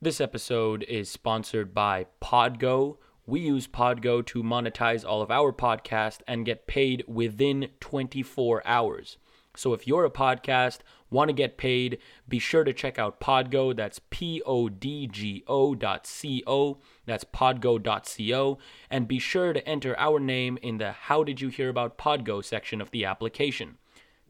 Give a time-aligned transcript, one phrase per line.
[0.00, 2.98] This episode is sponsored by Podgo.
[3.26, 9.16] We use Podgo to monetize all of our podcast and get paid within 24 hours.
[9.56, 10.78] So if you're a podcast,
[11.10, 11.98] want to get paid,
[12.28, 13.74] be sure to check out Podgo.
[13.74, 16.78] That's P O D G O dot C O.
[17.04, 18.58] That's podgo.co.
[18.88, 22.44] And be sure to enter our name in the How Did You Hear About Podgo
[22.44, 23.78] section of the application.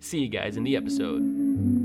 [0.00, 1.77] See you guys in the episode.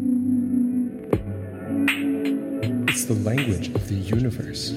[3.04, 4.70] It's the language of the universe.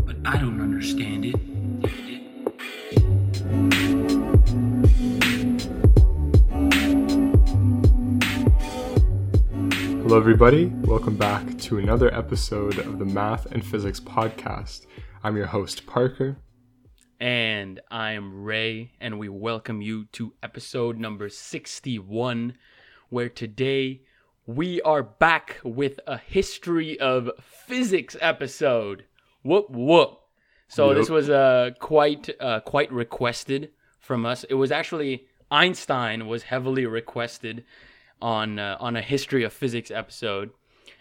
[0.00, 1.36] But I don't understand it.
[10.00, 10.72] Hello, everybody.
[10.84, 14.86] Welcome back to another episode of the Math and Physics Podcast.
[15.22, 16.38] I'm your host, Parker.
[17.20, 22.56] And I'm Ray, and we welcome you to episode number 61,
[23.10, 24.00] where today
[24.46, 29.04] we are back with a history of physics episode.
[29.42, 30.20] Whoop whoop.
[30.68, 30.96] So Yep.
[30.96, 34.44] this was uh, quite uh, quite requested from us.
[34.44, 37.64] It was actually Einstein was heavily requested
[38.20, 40.50] on uh, on a history of physics episode,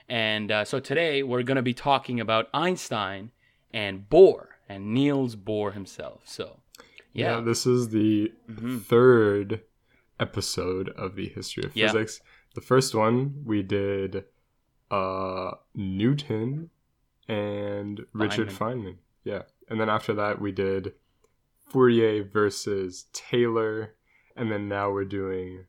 [0.09, 3.31] and uh, so today we're gonna be talking about Einstein
[3.73, 6.21] and Bohr and Niels Bohr himself.
[6.25, 6.59] So
[7.13, 8.81] yeah, this is the Mhm.
[8.81, 9.61] third
[10.19, 11.87] episode of the history of Yeah.
[11.91, 12.21] physics.
[12.53, 14.25] The first one we did
[14.91, 16.69] uh, Newton
[17.27, 18.97] and Richard Feynman.
[19.23, 19.43] Yeah.
[19.69, 20.93] And then after that, we did
[21.69, 23.95] Fourier versus Taylor.
[24.35, 25.65] And then now we're doing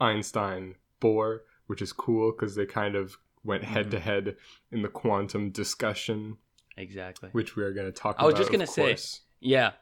[0.00, 4.36] Einstein Bohr, which is cool because they kind of went head to head
[4.70, 6.36] in the quantum discussion,
[6.76, 7.30] exactly.
[7.32, 8.32] which we are going to talk I about.
[8.32, 9.20] was just gonna say- course.
[9.40, 9.72] Yeah.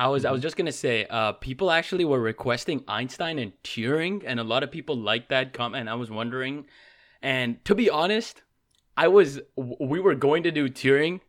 [0.00, 0.30] I was Mm-hmm.
[0.30, 4.44] I was just gonna say, uh, people actually were requesting Einstein and Turing, and a
[4.44, 5.90] lot of people liked that comment.
[5.90, 6.64] I was wondering,
[7.20, 8.42] and to be honest,
[8.96, 11.20] I was we were going to do Turing,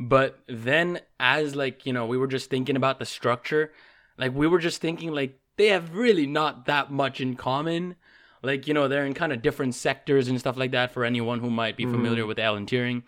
[0.00, 3.70] but then as like you know we were just thinking about the structure,
[4.18, 7.94] like we were just thinking like they have really not that much in common.
[8.42, 10.90] Like you know they're in kind of different sectors and stuff like that.
[10.90, 13.04] For anyone who might be familiar with Alan Turing,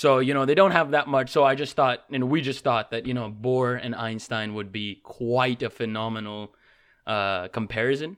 [0.00, 1.28] so, you know, they don't have that much.
[1.30, 4.72] So I just thought, and we just thought that, you know, Bohr and Einstein would
[4.72, 6.54] be quite a phenomenal
[7.06, 8.16] uh, comparison.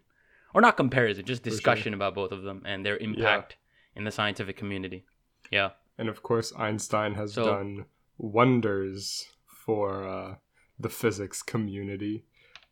[0.55, 3.57] Or not comparison, just discussion about both of them and their impact
[3.97, 5.05] in the scientific community.
[5.51, 5.71] Yeah.
[5.99, 9.27] And of course, Einstein has So- done wonders
[9.65, 10.35] for uh,
[10.79, 12.25] the physics community.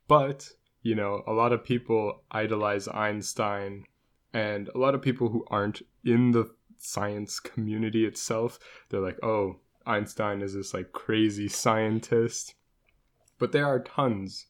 [0.07, 0.51] But,
[0.83, 3.87] you know, a lot of people idolize Einstein,
[4.33, 6.45] and a lot of people who aren't in the
[6.83, 8.59] science community itself,
[8.89, 12.55] they're like, oh, Einstein is this like crazy scientist.
[13.39, 14.47] But there are tons,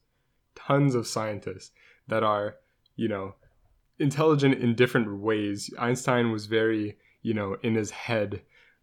[0.54, 1.70] tons of scientists
[2.08, 2.56] that are,
[2.96, 3.34] you know,
[3.98, 5.70] intelligent in different ways.
[5.78, 8.42] Einstein was very, you know, in his head,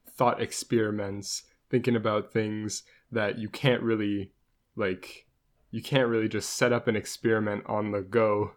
[0.09, 4.31] thought experiments, thinking about things that you can't really,
[4.75, 5.25] like,
[5.71, 8.51] you can't really just set up an experiment on the go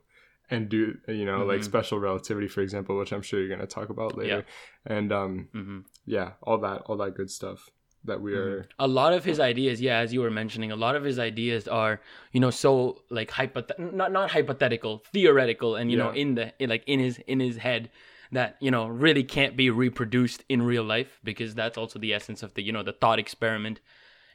[0.51, 1.65] and do, you know, like Mhm.
[1.65, 4.45] special relativity, for example, which I'm sure you're going to talk about later.
[4.85, 7.71] And, um, hmm yeah, all that, all that good stuff
[8.05, 8.67] that we are.
[8.79, 11.69] A lot of his ideas, yeah, as you were mentioning, a lot of his ideas
[11.69, 12.01] are,
[12.33, 16.69] you know, so like hypothet not not hypothetical, theoretical, and you know, in the in,
[16.71, 17.91] like in his in his head
[18.33, 22.43] that you know really can't be reproduced in real life because that's also the essence
[22.43, 23.81] of the you know the thought experiment.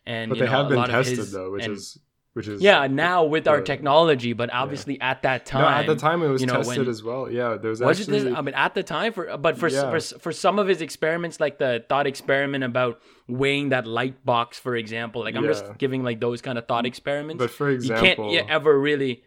[0.05, 1.97] And But they know, have been tested his- though, which and- is
[2.35, 5.95] which is yeah now with our technology, but obviously at that time, No, at the
[5.95, 7.31] time it was you know, tested when- as well.
[7.31, 8.35] Yeah, there was, was actually this?
[8.37, 9.89] I mean, at the time, for but for, Yeah.
[9.89, 14.59] for for some of his experiments, like the thought experiment about weighing that light box,
[14.59, 15.51] for example, like I'm Yeah.
[15.51, 17.39] just giving like those kind of thought experiments.
[17.41, 19.23] But for example you can't ever really,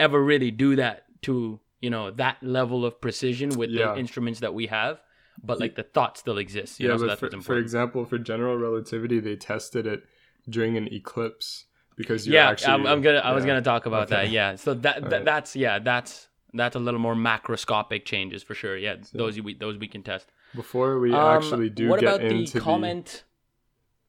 [0.00, 3.92] ever really do that to you know that level of precision with Yeah.
[3.92, 5.02] the instruments that we have.
[5.44, 6.80] But like the thought still exists.
[6.80, 10.04] You yeah, know, so for, for example, for general relativity, they tested it
[10.48, 11.66] during an eclipse
[11.96, 12.72] because you're yeah, actually.
[12.74, 13.18] I'm, I'm gonna.
[13.18, 14.30] I was gonna talk about that.
[14.30, 15.24] Yeah, so that, that Alright.
[15.24, 18.76] that's yeah, that's that's a little more macroscopic changes for sure.
[18.76, 20.26] Yeah, those we those we can test.
[20.54, 23.24] Before we Um, actually do what get about the into comment?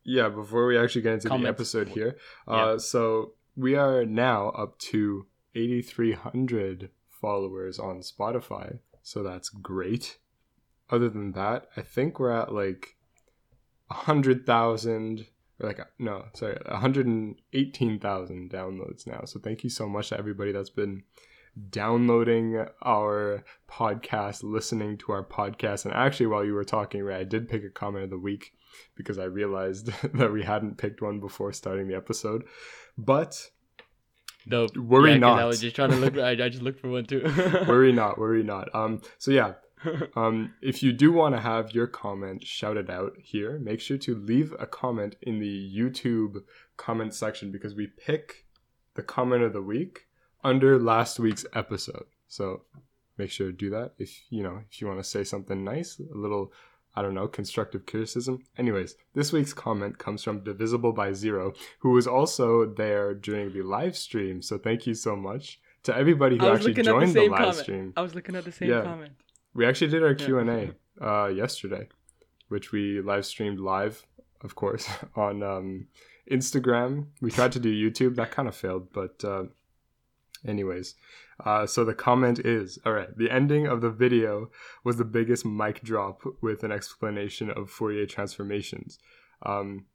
[0.04, 1.44] yeah, before we actually get into Comments.
[1.44, 2.18] the episode here,
[2.48, 2.54] Yeah.
[2.54, 5.26] uh, so we are now up to
[5.56, 10.18] 8,300 followers on Spotify, so that's great.
[10.90, 12.96] Other than that, I think we're at like
[13.90, 15.26] a hundred thousand or
[15.60, 19.22] like no, sorry, 118,000 downloads now.
[19.26, 21.04] So thank you so much to everybody that's been
[21.70, 25.86] downloading our podcast, listening to our podcast.
[25.86, 28.54] And actually, while you were talking, Ray, I did pick a comment of the week
[28.96, 32.44] because I realized that we hadn't picked one before starting the episode.
[32.98, 33.50] But
[34.48, 34.78] Dope.
[34.78, 35.48] Worry yeah, 'cause I not.
[35.48, 36.18] was just trying to look.
[36.18, 37.22] I, I just looked for one too.
[37.68, 38.74] worry not, worry not.
[38.74, 39.54] Um, so yeah,
[40.16, 44.16] um, if you do want to have your comment shouted out here, make sure to
[44.16, 46.44] leave a comment in the YouTube
[46.78, 48.46] comment section because we pick
[48.96, 50.08] the comment of the week
[50.44, 52.06] under last week's episode.
[52.28, 52.64] So
[53.18, 56.00] make sure to do that if you know if you want to say something nice,
[56.00, 56.52] a little
[56.96, 58.44] I don't know, constructive criticism.
[58.58, 63.62] Anyways, this week's comment comes from Divisible by Zero, who was also there during the
[63.62, 64.42] live stream.
[64.42, 67.56] So thank you so much to everybody who actually joined the, the, live comment.
[67.58, 67.94] stream.
[67.96, 68.82] I was looking at the same yeah.
[68.82, 69.14] comment.
[69.54, 71.88] We actually did our Q and A uh, yesterday,
[72.50, 74.06] which we live streamed live,
[74.42, 75.88] of course, on um,
[76.32, 77.08] Instagram.
[77.22, 79.46] We tried to do YouTube, that kind of failed, but uh,
[80.46, 80.96] anyways.
[81.44, 83.16] Uh, so the comment is all right.
[83.16, 84.50] The ending of the video
[84.84, 88.98] was the biggest mic drop with an explanation of Fourier transformations.
[89.44, 89.86] Um,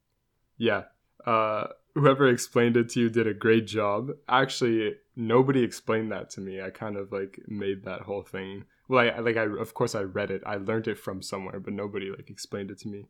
[0.56, 0.84] yeah,
[1.26, 4.10] uh, whoever explained it to you did a great job.
[4.28, 6.60] Actually, nobody explained that to me.
[6.60, 10.02] I kind of like made that whole thing well I like I of course I
[10.02, 10.42] read it.
[10.46, 13.06] I learned it from somewhere, but nobody like explained it to me.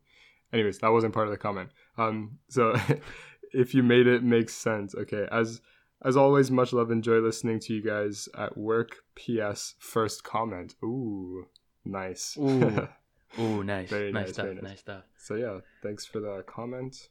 [0.51, 1.69] Anyways, that wasn't part of the comment.
[1.97, 2.75] Um so
[3.53, 4.95] if you made it makes sense.
[4.95, 5.61] Okay, as
[6.05, 6.91] as always, much love.
[6.91, 8.97] Enjoy listening to you guys at work.
[9.15, 9.75] P.S.
[9.79, 10.75] First comment.
[10.83, 11.47] Ooh,
[11.85, 12.37] nice.
[12.37, 12.87] Ooh,
[13.39, 13.89] Ooh nice.
[13.89, 14.45] very nice, nice stuff.
[14.45, 14.63] Very nice.
[14.63, 15.03] nice stuff.
[15.17, 17.09] So yeah, thanks for the comment.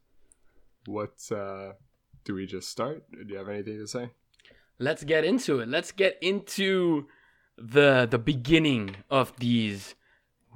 [0.86, 1.72] What uh,
[2.24, 3.04] do we just start?
[3.10, 4.10] Do you have anything to say?
[4.78, 5.68] Let's get into it.
[5.68, 7.06] Let's get into
[7.62, 9.94] the the beginning of these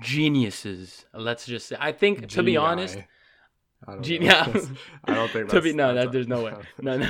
[0.00, 1.06] geniuses.
[1.14, 1.76] Let's just say.
[1.78, 2.28] I think Genii.
[2.28, 2.98] to be honest.
[3.86, 4.46] I don't, yeah.
[5.04, 6.54] I don't think to be no, that, there's no way.
[6.80, 7.08] No, no,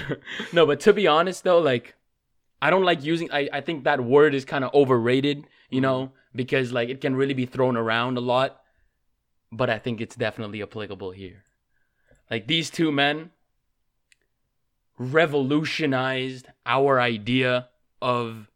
[0.52, 0.66] no.
[0.66, 1.94] But to be honest, though, like
[2.60, 3.31] I don't like using.
[3.32, 5.46] I I think that word is kind of overrated.
[5.70, 6.37] You know, mm-hmm.
[6.37, 8.60] because like it can really be thrown around a lot.
[9.50, 11.44] But I think it's definitely applicable here.
[12.31, 13.31] Like these two men
[14.98, 17.69] revolutionized our idea
[18.02, 18.50] of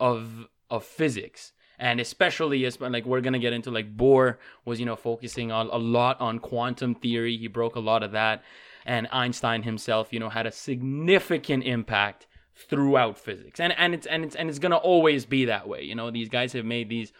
[0.00, 4.86] of of physics and especially as like we're gonna get into like Bohr was you
[4.86, 7.36] know focusing on a lot on quantum theory.
[7.36, 8.42] He broke a lot of that,
[8.84, 12.26] and Einstein himself you know had a significant impact
[12.68, 15.82] throughout physics, and and it's and it's and it's gonna always be that way.
[15.82, 17.12] You know these guys have made these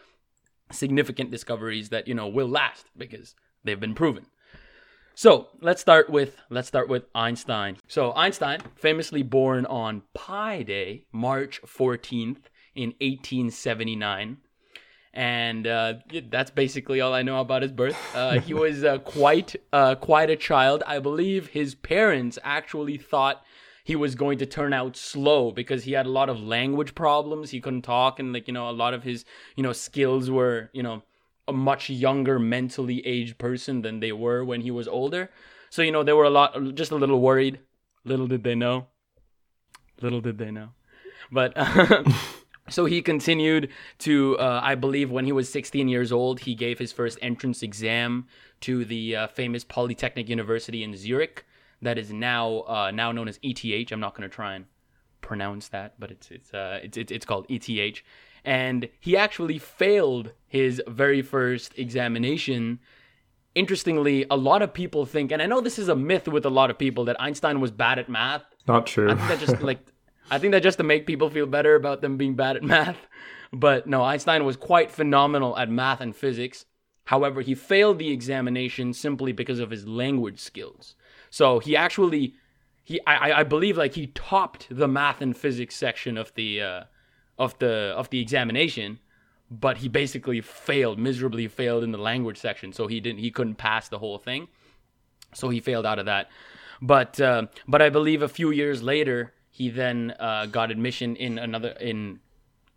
[0.72, 3.34] significant discoveries that you know will last because
[3.64, 4.26] they've been proven.
[5.14, 7.76] So let's start with let's start with Einstein.
[7.86, 14.38] So Einstein, famously born on Pi Day, March fourteenth in 1879
[15.12, 15.94] and uh,
[16.30, 17.98] that's basically all I know about his birth.
[18.14, 20.84] Uh, he was uh, quite uh, quite a child.
[20.86, 23.42] I believe his parents actually thought
[23.82, 27.50] he was going to turn out slow because he had a lot of language problems.
[27.50, 29.25] He couldn't talk, and like you know, a lot of his
[29.56, 31.02] you know skills were you know
[31.48, 35.30] a much younger mentally aged person than they were when he was older.
[35.70, 37.58] So you know, they were a lot just a little worried.
[38.04, 38.86] Little did they know.
[40.00, 40.69] Little did they know,
[41.32, 41.54] but.
[42.70, 43.70] So he continued
[44.00, 47.62] to, uh, I believe, when he was 16 years old, he gave his first entrance
[47.62, 48.26] exam
[48.60, 51.44] to the uh, famous Polytechnic University in Zurich,
[51.82, 53.92] that is now uh, now known as ETH.
[53.92, 54.64] I'm not going to try and
[55.20, 58.02] pronounce that, but it's it's uh, it's, it's it's called ETH.
[58.44, 62.80] And he actually failed his very first examination.
[63.54, 66.50] Interestingly, a lot of people think, and I know this is a myth with a
[66.50, 68.42] lot of people, that Einstein was bad at math.
[68.66, 69.10] Not true.
[69.10, 69.80] I think that just like
[70.30, 72.98] I think that just to make people feel better about them being bad at math.
[73.52, 76.66] But no, Einstein was quite phenomenal at math and physics.
[77.04, 80.94] However, he failed the examination simply because of his language skills.
[81.30, 82.35] So he actually,
[82.85, 86.85] he I, I believe like he topped the math and physics section of the uh,
[87.38, 88.99] of the of the examination,
[89.50, 92.75] but he basically failed miserably failed in the language section.
[92.75, 94.49] So he didn't he couldn't pass the whole thing.
[95.32, 96.28] So he failed out of that.
[96.82, 101.36] But uh, but I believe a few years later he then uh, got admission in
[101.36, 102.20] another in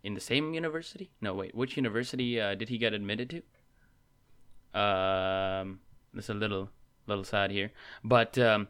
[0.02, 1.12] in the same university.
[1.20, 4.80] No, wait, which university uh, did he get admitted to?
[4.80, 5.78] Um,
[6.12, 6.70] that's a little
[7.06, 7.70] little sad here,
[8.02, 8.66] but um,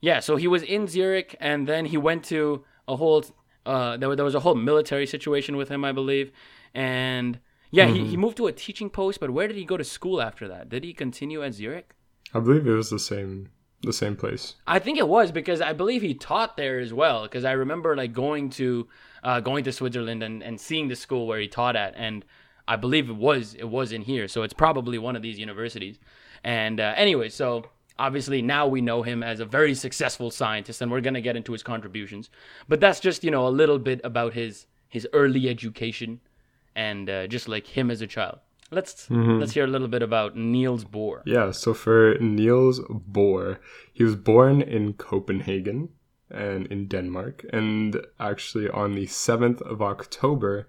[0.00, 0.18] yeah.
[0.18, 3.24] So he was in Zurich, and then he went to a whole.
[3.64, 6.32] Uh, there, there was a whole military situation with him, I believe,
[6.74, 7.38] and
[7.70, 7.94] yeah, mm-hmm.
[7.94, 8.20] he, he mm-hmm.
[8.20, 9.20] moved to a teaching post.
[9.20, 10.68] But where did he go to school after that?
[10.68, 11.94] Did he continue at Zurich?
[12.34, 13.50] I believe it was the same
[13.86, 14.54] the same place.
[14.66, 17.22] I think it was because I believe he taught there as well.
[17.22, 18.86] Because I remember like going to
[19.22, 22.24] uh, going to Switzerland and, and seeing the school where he taught at, and
[22.68, 24.28] I believe it was it was in here.
[24.28, 25.98] So it's probably one of these universities.
[26.44, 30.90] And uh, anyway, so obviously now we know him as a very successful scientist, and
[30.90, 32.28] we're gonna get into his contributions.
[32.68, 36.20] But that's just you know a little bit about his his early education
[36.74, 38.38] and uh, just like him as a child.
[38.70, 39.38] Let's mm-hmm.
[39.38, 41.22] let's hear a little bit about Niels Bohr.
[41.24, 43.58] Yeah, so for Niels Bohr,
[43.92, 45.90] he was born in Copenhagen
[46.30, 50.68] and in Denmark, and actually on the seventh of October,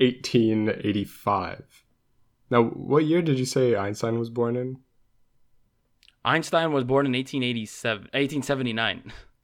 [0.00, 1.84] eighteen eighty five.
[2.50, 4.78] Now, what year did you say Einstein was born in?
[6.24, 8.96] Einstein was born in 1887, 1879.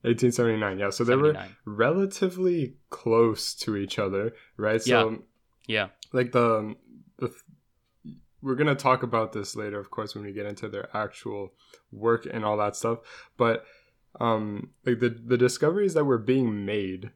[0.03, 0.79] 1879.
[0.79, 4.83] Yeah, so they were relatively close to each other, right?
[4.83, 5.23] So
[5.69, 5.89] Yeah.
[6.13, 6.75] like the
[8.43, 11.53] we're gonna talk about this later, of course, when we get into their actual
[11.91, 12.99] work and all that stuff.
[13.37, 13.65] But
[14.21, 17.11] um, like the the discoveries that were being made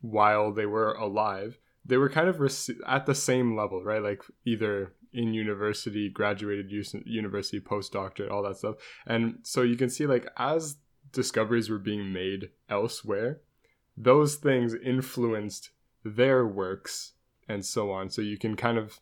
[0.00, 4.02] while they were alive, they were kind of rec- at the same level, right?
[4.02, 6.70] Like either in university, graduated
[7.04, 8.76] university, postdoctorate, all that stuff.
[9.06, 10.76] And so you can see like as
[11.12, 13.40] discoveries were being made elsewhere,
[13.96, 15.70] those things influenced
[16.04, 17.12] their works
[17.48, 18.10] and so on.
[18.10, 19.00] So you can kind of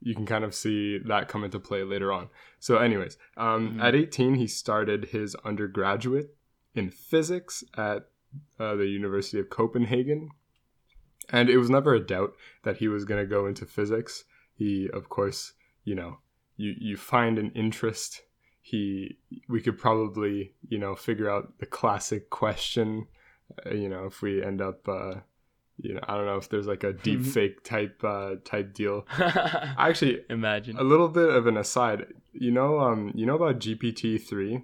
[0.00, 2.28] you can kind of see that come into play later on.
[2.60, 3.82] So, anyways, um, Mhm.
[3.82, 6.36] at 18, he started his undergraduate
[6.74, 8.08] in physics at
[8.60, 10.28] uh, the University of Copenhagen,
[11.30, 14.24] and it was never a doubt that he was going to go into physics.
[14.54, 16.18] He, of course, you know,
[16.56, 18.22] you you find an interest.
[18.60, 23.06] He, we could probably, you know, figure out the classic question.
[23.64, 24.86] Uh, you know, if we end up.
[24.86, 25.20] Uh,
[25.80, 29.06] you know, I don't know if there's like a deep fake type uh, type deal.
[29.18, 30.76] Actually, Imagine.
[30.76, 32.06] a little bit of an aside.
[32.32, 34.62] You know, um, you know about GPT three,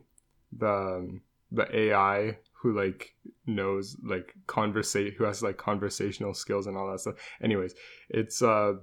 [0.53, 3.15] the um, the AI who like
[3.47, 7.15] knows like conversate, who has like conversational skills and all that stuff.
[7.43, 7.75] Anyways,
[8.09, 8.75] it's uh,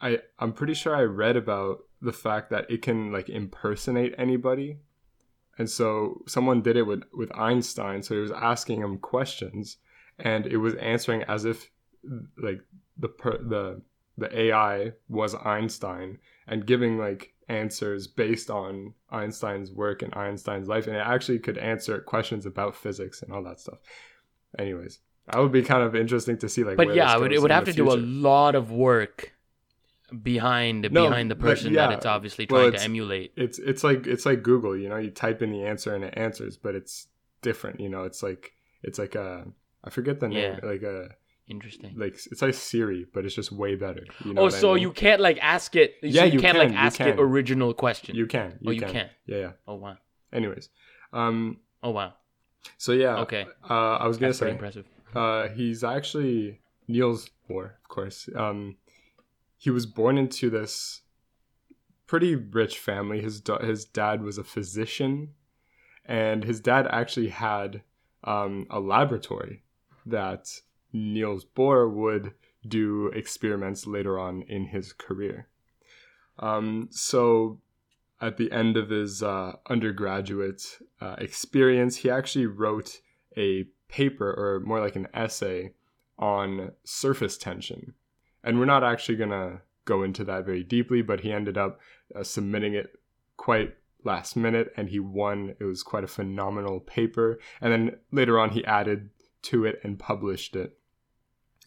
[0.00, 4.78] I I'm pretty sure I read about the fact that it can like impersonate anybody,
[5.58, 8.02] and so someone did it with with Einstein.
[8.02, 9.78] So he was asking him questions,
[10.18, 11.70] and it was answering as if
[12.42, 12.60] like
[12.98, 13.82] the per, the
[14.16, 20.86] the AI was Einstein and giving like answers based on Einstein's work and Einstein's life,
[20.86, 23.78] and it actually could answer questions about physics and all that stuff.
[24.58, 26.76] Anyways, that would be kind of interesting to see, like.
[26.76, 29.32] but yeah, it would, it would have to do a lot of work
[30.22, 33.32] behind No, behind the person yeah, that it's obviously well, trying to emulate.
[33.36, 36.14] It's it's like it's like Google, you know, you type in the answer and it
[36.16, 37.08] answers, but it's
[37.42, 38.04] different, you know.
[38.04, 39.46] It's like it's like a
[39.84, 40.68] I forget the name, Yeah.
[40.68, 41.10] like a
[41.48, 41.94] Interesting.
[41.96, 44.04] like it's like Siri, but it's just way better.
[44.24, 44.82] You know oh, what I so mean?
[44.82, 45.94] you can't like ask it.
[46.02, 48.14] so Yeah, you, you can't can, like ask it original question.
[48.14, 48.90] you can you oh, you can.
[48.92, 49.10] can.
[49.26, 49.52] yeah yeah.
[49.66, 49.96] Oh wow.
[50.32, 50.68] Anyways,
[51.12, 52.12] um, Oh wow.
[52.76, 53.46] so yeah, Okay.
[53.68, 54.84] Uh, I was gonna That's say impressive.
[55.14, 58.28] Uh, he's actually Niels Bohr, of course.
[58.36, 58.76] Um,
[59.56, 61.00] he was born into this
[62.06, 63.22] pretty rich family.
[63.22, 65.30] His da- his dad was a physician,
[66.04, 67.82] and his dad actually had
[68.24, 69.62] um, a laboratory
[70.06, 70.60] that
[70.92, 72.32] Niels Bohr would
[72.66, 75.48] do experiments later on in his career.
[76.38, 77.60] Um, so
[78.20, 83.00] at the end of his uh, undergraduate uh, experience, he actually wrote
[83.36, 85.72] a paper, or more like an essay,
[86.18, 87.94] on surface tension.
[88.42, 91.80] And we're not actually going to go into that very deeply, but he ended up
[92.14, 92.98] uh, submitting it
[93.36, 93.74] quite
[94.04, 95.54] last minute and he won.
[95.60, 97.38] It was quite a phenomenal paper.
[97.60, 99.10] And then later on, he added
[99.42, 100.78] to it and published it.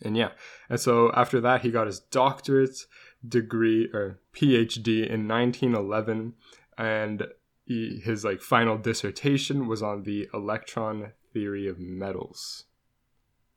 [0.03, 0.29] And yeah,
[0.69, 2.85] and so after that, he got his doctorate
[3.27, 6.33] degree or PhD in 1911,
[6.77, 7.27] and
[7.65, 12.65] he, his like final dissertation was on the electron theory of metals.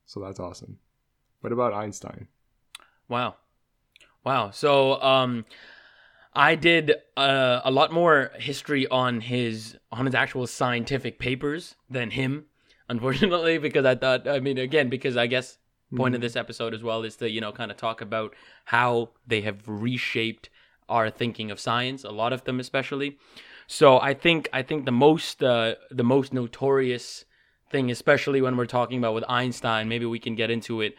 [0.07, 0.79] So that's awesome.
[1.41, 2.29] What about Einstein?
[3.09, 3.37] Wow.
[4.23, 4.51] Wow.
[4.51, 5.45] So um
[6.35, 12.11] I did uh, a lot more history on his on his actual scientific papers than
[12.11, 12.47] him,
[12.89, 15.59] unfortunately, because I thought I mean again, because I guess
[15.95, 18.35] point of this episode as well is to, you know, kind of talk about
[18.67, 20.51] how they have reshaped
[20.89, 23.19] our thinking of science, a lot of them especially.
[23.67, 27.25] So I think I think the most uh, the most notorious
[27.71, 30.95] thing, especially when we're talking about with Einstein, maybe we can get into it,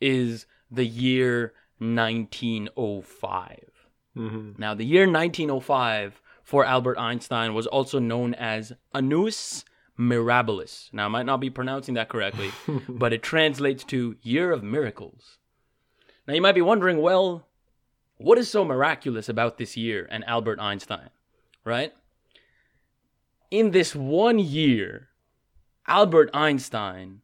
[0.00, 3.70] is the year 1905.
[4.14, 9.64] hmm Now, the year 1905 for Albert Einstein was also known as Annus
[10.00, 10.92] Mirabilis.
[10.92, 12.50] Now, I might not be pronouncing that correctly,
[12.88, 15.36] but it translates to Year of Miracles.
[16.26, 17.46] Now, you might be wondering, well,
[18.16, 21.10] what is so miraculous about this year and Albert Einstein,
[21.64, 21.92] right?
[23.50, 25.08] In this one year,
[25.86, 27.20] Albert Einstein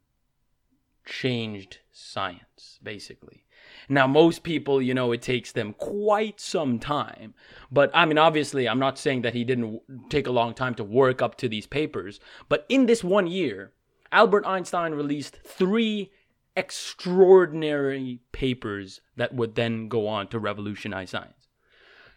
[1.07, 3.46] changed science, basically.
[3.89, 7.35] Now, most people, you know, it takes them quite some time.
[7.71, 10.85] But I mean, obviously, I'm not saying that he didn't take a long time to
[10.85, 12.21] work up to these papers.
[12.49, 13.73] But in this one year,
[14.13, 16.11] Albert Einstein released three
[16.57, 21.49] extraordinary papers that would then go on to revolutionize science.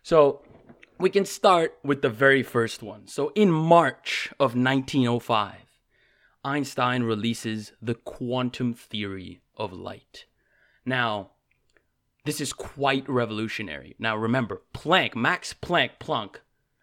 [0.02, 0.42] So
[0.98, 3.08] we can start with the very first one.
[3.08, 5.56] So in March of 1905,
[6.44, 10.26] Einstein releases the quantum theory of light.
[10.86, 11.32] Now,
[12.30, 13.96] this is quite revolutionary.
[13.98, 16.36] Now remember, Planck, Max Planck, Planck.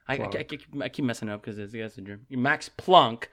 [0.09, 0.17] I, I.
[0.41, 2.27] I keep- I keep messing up because it's, it's a German.
[2.31, 3.25] Max Planck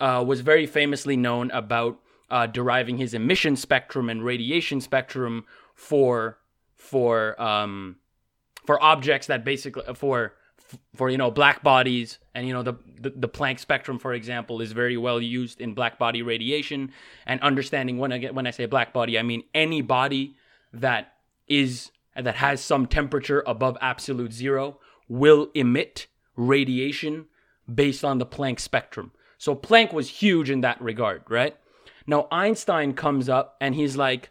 [0.00, 1.98] uh, was very famously known about
[2.30, 6.38] uh, deriving his emission spectrum and radiation spectrum for
[6.76, 7.96] for um,
[8.66, 10.34] for objects that basically for
[10.94, 14.60] for you know black bodies and you know the, the the Planck spectrum for example
[14.60, 16.92] is very well used in black body radiation
[17.26, 20.36] and understanding when I get when I say black body I mean any body
[20.72, 21.14] that
[21.50, 24.78] is that has some temperature above absolute zero
[25.08, 27.26] will emit radiation
[27.72, 29.12] based on the Planck spectrum.
[29.36, 31.56] So Planck was huge in that regard, right?
[32.06, 34.30] Now Einstein comes up and he's like,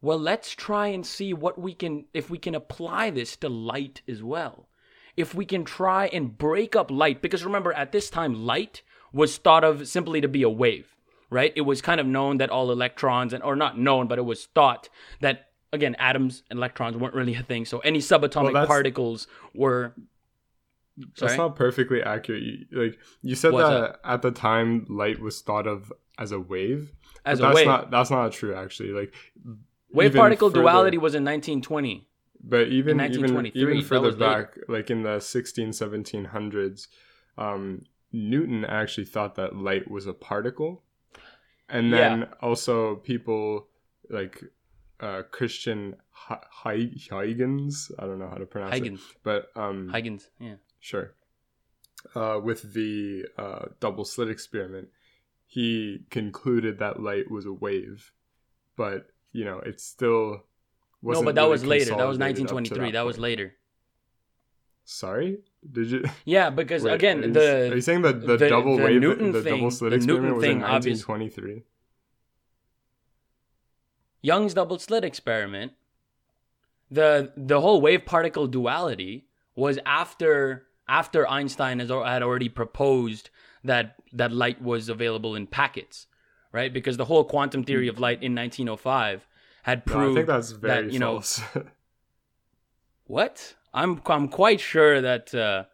[0.00, 4.02] well, let's try and see what we can, if we can apply this to light
[4.08, 4.68] as well.
[5.16, 8.82] If we can try and break up light, because remember, at this time, light
[9.12, 10.96] was thought of simply to be a wave,
[11.30, 11.52] right?
[11.54, 14.46] It was kind of known that all electrons, and or not known, but it was
[14.46, 14.88] thought
[15.20, 17.64] that, again, atoms and electrons weren't really a thing.
[17.64, 19.94] So any subatomic Well, particles were.
[21.18, 22.42] That's not perfectly accurate.
[22.42, 26.38] You, like you said What's that at the time, light was thought of as a
[26.40, 26.92] wave.
[27.24, 27.66] As but a that's wave.
[27.66, 28.90] not that's not true actually.
[28.90, 29.14] Like
[29.90, 32.06] wave particle further- duality was in 1920.
[32.44, 36.88] But even even even further back, like in the 16, 1700s,
[37.38, 40.82] um, Newton actually thought that light was a particle,
[41.68, 42.26] and then Yeah.
[42.42, 43.68] also people
[44.10, 44.42] like
[45.02, 46.40] uh, Christian Hi-
[47.10, 47.90] Huygens.
[47.98, 50.54] I don't know how to pronounce it, but um, Huygens, yeah.
[50.80, 51.12] Sure.
[52.14, 54.88] Uh, with the uh, double slit experiment,
[55.46, 58.12] he concluded that light was a wave,
[58.76, 60.44] but you know it still
[61.02, 61.84] No, but that really was later.
[61.96, 62.92] That was consolidated up to 1923.
[62.92, 63.54] That, was later.
[64.84, 65.38] Sorry,
[65.70, 66.04] did you?
[66.24, 68.84] Yeah, because Wait, again, are you, the are you saying that the, the- double the
[68.84, 71.62] wave, Newton the thing- double slit the experiment Newton was in thing obvious- 1923?
[74.22, 75.72] Young's double slit experiment,
[76.90, 83.30] the the whole wave particle duality was after after Einstein has, had already proposed
[83.64, 86.06] that that light was available in packets,
[86.52, 86.72] right?
[86.72, 89.26] Because the whole quantum theory of light in 1905
[89.62, 91.40] had No, proved I think that's very that, you know, false.
[93.06, 93.54] What?
[93.74, 95.64] I'm I'm quite sure that uh,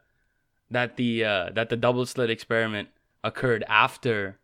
[0.70, 2.88] that the uh, that the double slit experiment
[3.22, 4.38] occurred after.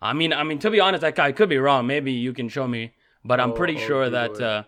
[0.00, 1.86] I mean, I mean to be honest, I could be wrong.
[1.86, 4.62] Maybe you can show me, but I'm I'll- pretty I'll sure that uh,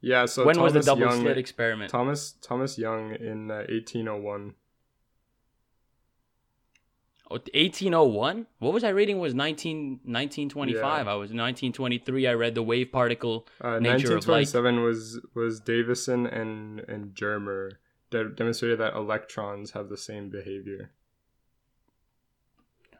[0.00, 0.26] yeah.
[0.26, 1.90] So when was the double Young, slit experiment?
[1.90, 4.54] Thomas Thomas Young in uh, 1801.
[7.32, 8.46] Oh, 1801?
[8.58, 9.20] What was I reading?
[9.20, 10.82] Was 19, 1925?
[11.06, 11.12] Yeah.
[11.12, 12.26] I was 1923.
[12.26, 13.46] I read the wave particle.
[13.60, 14.48] Uh, Nature of light.
[14.52, 17.72] 1927 was was Davison and and Germer
[18.10, 20.90] de- demonstrated that electrons have the same behavior.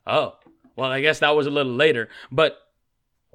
[0.06, 0.36] Oh,
[0.76, 2.08] well, I guess that was a little later.
[2.32, 2.56] But,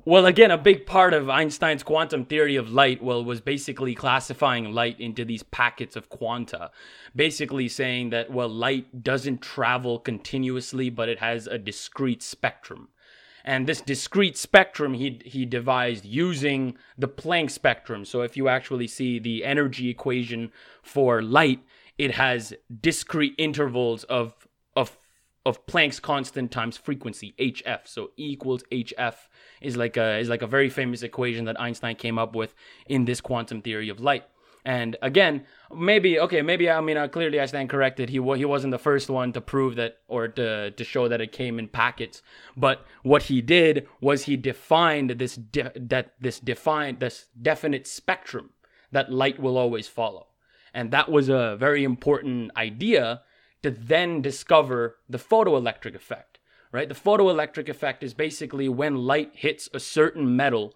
[0.06, 4.72] well, again, a big part of Einstein's quantum theory of light, well, was basically classifying
[4.72, 6.70] light into these packets of quanta.
[7.16, 12.90] Basically saying that, well, light doesn't travel continuously, but it has a discrete spectrum.
[13.44, 18.06] And this discrete spectrum he, he devised using the Planck spectrum.
[18.06, 20.52] So if you actually see the energy equation
[20.84, 21.62] for light,
[21.98, 24.98] it has discrete intervals of, of
[25.46, 27.82] of Planck's constant times frequency hf.
[27.86, 29.16] So E equals hf
[29.66, 32.54] is like a is like a very famous equation that Einstein came up with
[32.86, 34.24] in this quantum theory of light.
[34.66, 38.10] And again, maybe okay, maybe I mean uh, clearly I stand corrected.
[38.10, 41.32] He he wasn't the first one to prove that or to to show that it
[41.32, 42.24] came in packets.
[42.58, 48.52] But what he did was he defined this de- that this defined this definite spectrum
[48.92, 50.28] that light will always follow.
[50.74, 53.22] And that was a very important idea
[53.62, 56.35] to then discover the photoelectric effect,
[56.76, 56.90] right?
[56.90, 60.74] The photoelectric effect is basically when light hits a certain metal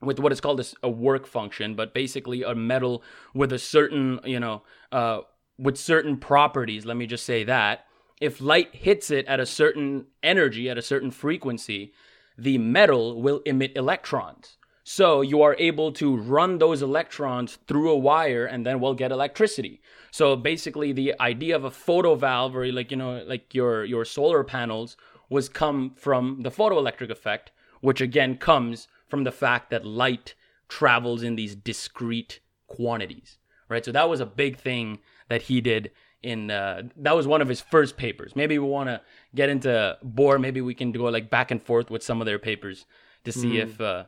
[0.00, 3.02] with what is called a work function, but basically a metal
[3.34, 5.20] with a certain, you know, uh,
[5.58, 6.86] with certain properties.
[6.86, 7.86] Let me just say that
[8.20, 11.92] if light hits it at a certain energy, at a certain frequency,
[12.38, 14.56] the metal will emit electrons.
[14.84, 19.10] So you are able to run those electrons through a wire and then we'll get
[19.10, 19.80] electricity.
[20.10, 24.04] So basically the idea of a photo valve or like you know like your your
[24.04, 24.96] solar panels
[25.28, 30.34] was come from the photoelectric effect, which again comes from the fact that light
[30.68, 33.38] travels in these discrete quantities.
[33.68, 33.84] Right?
[33.84, 35.90] So that was a big thing that he did
[36.22, 38.34] in uh, that was one of his first papers.
[38.34, 39.00] Maybe we want to
[39.34, 42.38] get into Bohr, maybe we can go like back and forth with some of their
[42.38, 42.86] papers
[43.24, 43.62] to see Mhm.
[43.62, 44.04] if uh,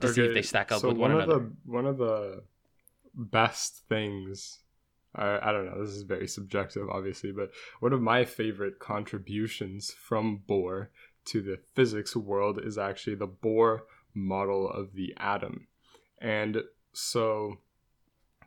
[0.00, 1.38] to see if they stack up so with one, of another.
[1.40, 2.42] the one of the
[3.14, 4.58] best things
[5.14, 9.90] I, I don't know this is very subjective obviously but one of my favorite contributions
[9.90, 10.88] from bohr
[11.26, 13.80] to the physics world is actually the bohr
[14.14, 15.66] model of the atom
[16.20, 17.58] and so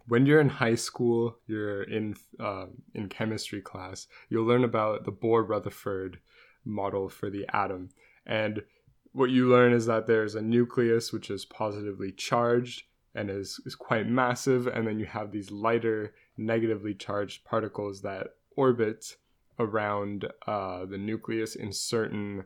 [0.08, 5.12] when you're in high school, you're in uh, in chemistry class, you'll learn about the
[5.12, 6.19] Bohr Rutherford
[6.65, 7.89] model for the atom.
[8.26, 8.63] And
[9.12, 12.84] what you learn is that there's a nucleus which is positively charged
[13.15, 18.28] and is, is quite massive, and then you have these lighter, negatively charged particles that
[18.56, 19.17] orbit
[19.60, 22.43] around uh, the nucleus in certain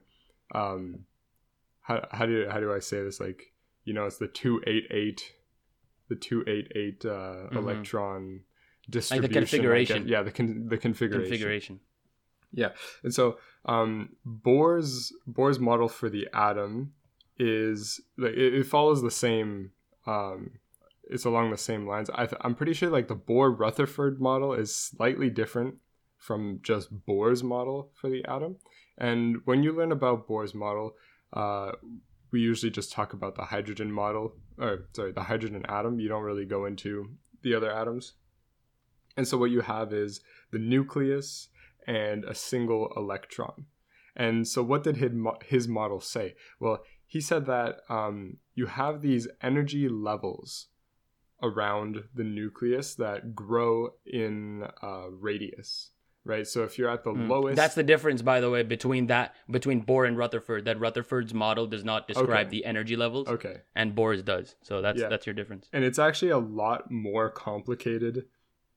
[0.53, 1.05] um,
[1.81, 3.19] how, how do how do I say this?
[3.19, 3.53] Like
[3.85, 5.33] you know it's the 288
[6.09, 7.57] the 288 uh, mm-hmm.
[7.57, 8.41] electron
[8.89, 10.07] distribution like the configuration.
[10.07, 11.29] Yeah the con- the configuration.
[11.29, 11.79] Configuration.
[12.53, 12.69] Yeah.
[13.03, 16.93] And so um, Bohr's Bohr's model for the atom
[17.37, 19.71] is like it, it follows the same
[20.05, 20.51] um,
[21.09, 24.53] it's along the same lines I th- I'm pretty sure like the Bohr Rutherford model
[24.53, 25.75] is slightly different
[26.17, 28.57] from just Bohr's model for the atom
[28.97, 30.95] and when you learn about Bohr's model
[31.33, 31.71] uh,
[32.31, 35.99] we usually just talk about the hydrogen model, or sorry, the hydrogen atom.
[35.99, 38.13] You don't really go into the other atoms.
[39.15, 41.49] And so what you have is the nucleus
[41.87, 43.65] and a single electron.
[44.15, 45.11] And so what did his,
[45.45, 46.35] his model say?
[46.59, 50.67] Well, he said that um, you have these energy levels
[51.41, 55.91] around the nucleus that grow in uh, radius
[56.27, 56.45] right?
[56.45, 57.27] So if you're at the mm.
[57.27, 60.65] lowest, that's the difference, by the way, between that between Bohr and Rutherford.
[60.65, 62.49] That Rutherford's model does not describe okay.
[62.49, 64.55] the energy levels, okay, and Bohr's does.
[64.61, 65.07] So that's yeah.
[65.07, 65.69] that's your difference.
[65.73, 68.25] And it's actually a lot more complicated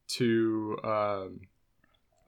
[0.09, 1.41] to um,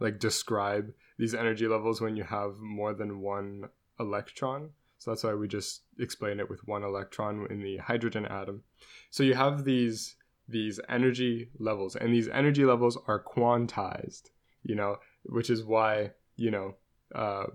[0.01, 3.69] like describe these energy levels when you have more than one
[3.99, 4.71] electron.
[4.99, 8.63] So that's why we just explain it with one electron in the hydrogen atom.
[9.11, 10.15] So you have these
[10.53, 14.31] these energy levels, and these energy levels are quantized.
[14.63, 16.75] You know, which is why you know
[17.15, 17.47] uh,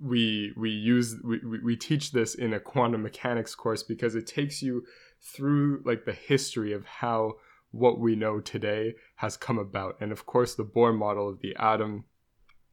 [0.00, 4.62] we we use we, we teach this in a quantum mechanics course because it takes
[4.62, 4.84] you
[5.20, 7.34] through like the history of how
[7.70, 11.54] what we know today has come about and of course the bohr model of the
[11.56, 12.04] atom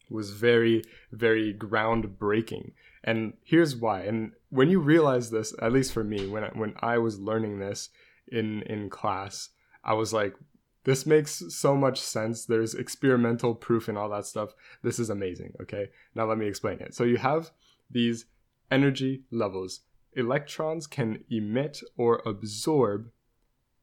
[0.09, 2.71] was very very groundbreaking
[3.03, 6.73] and here's why and when you realize this at least for me when I, when
[6.81, 7.89] I was learning this
[8.31, 9.49] in in class
[9.83, 10.35] I was like
[10.83, 12.45] this makes so much sense.
[12.45, 14.53] There's experimental proof and all that stuff.
[14.81, 15.53] This is amazing.
[15.61, 15.89] Okay.
[16.15, 16.95] Now let me explain it.
[16.95, 17.51] So you have
[17.89, 18.25] these
[18.71, 19.81] energy levels.
[20.13, 23.11] Electrons can emit or absorb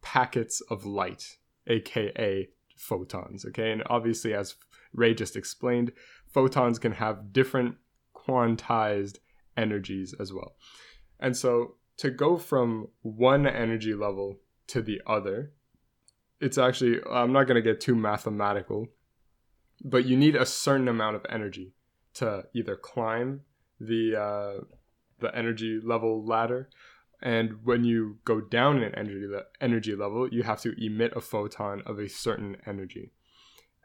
[0.03, 3.45] packets of light, aka photons.
[3.47, 3.71] Okay.
[3.71, 4.57] And obviously, as
[4.93, 5.93] Ray just explained,
[6.27, 7.77] photons can have different
[8.15, 9.19] quantized
[9.57, 10.57] energies as well.
[11.21, 15.53] And so to go from one energy level to the other,
[16.41, 18.89] it's actually I'm not going to get too mathematical,
[19.85, 21.75] but you need a certain amount of energy
[22.15, 23.43] to either climb
[23.81, 24.65] the uh,
[25.21, 26.69] the energy level ladder,
[27.21, 31.21] and when you go down in energy le- energy level, you have to emit a
[31.21, 33.13] photon of a certain energy,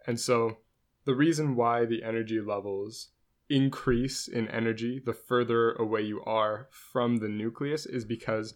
[0.05, 0.57] and so
[1.05, 3.09] the reason why the energy levels
[3.49, 8.53] increase in energy the further away you are from the nucleus is because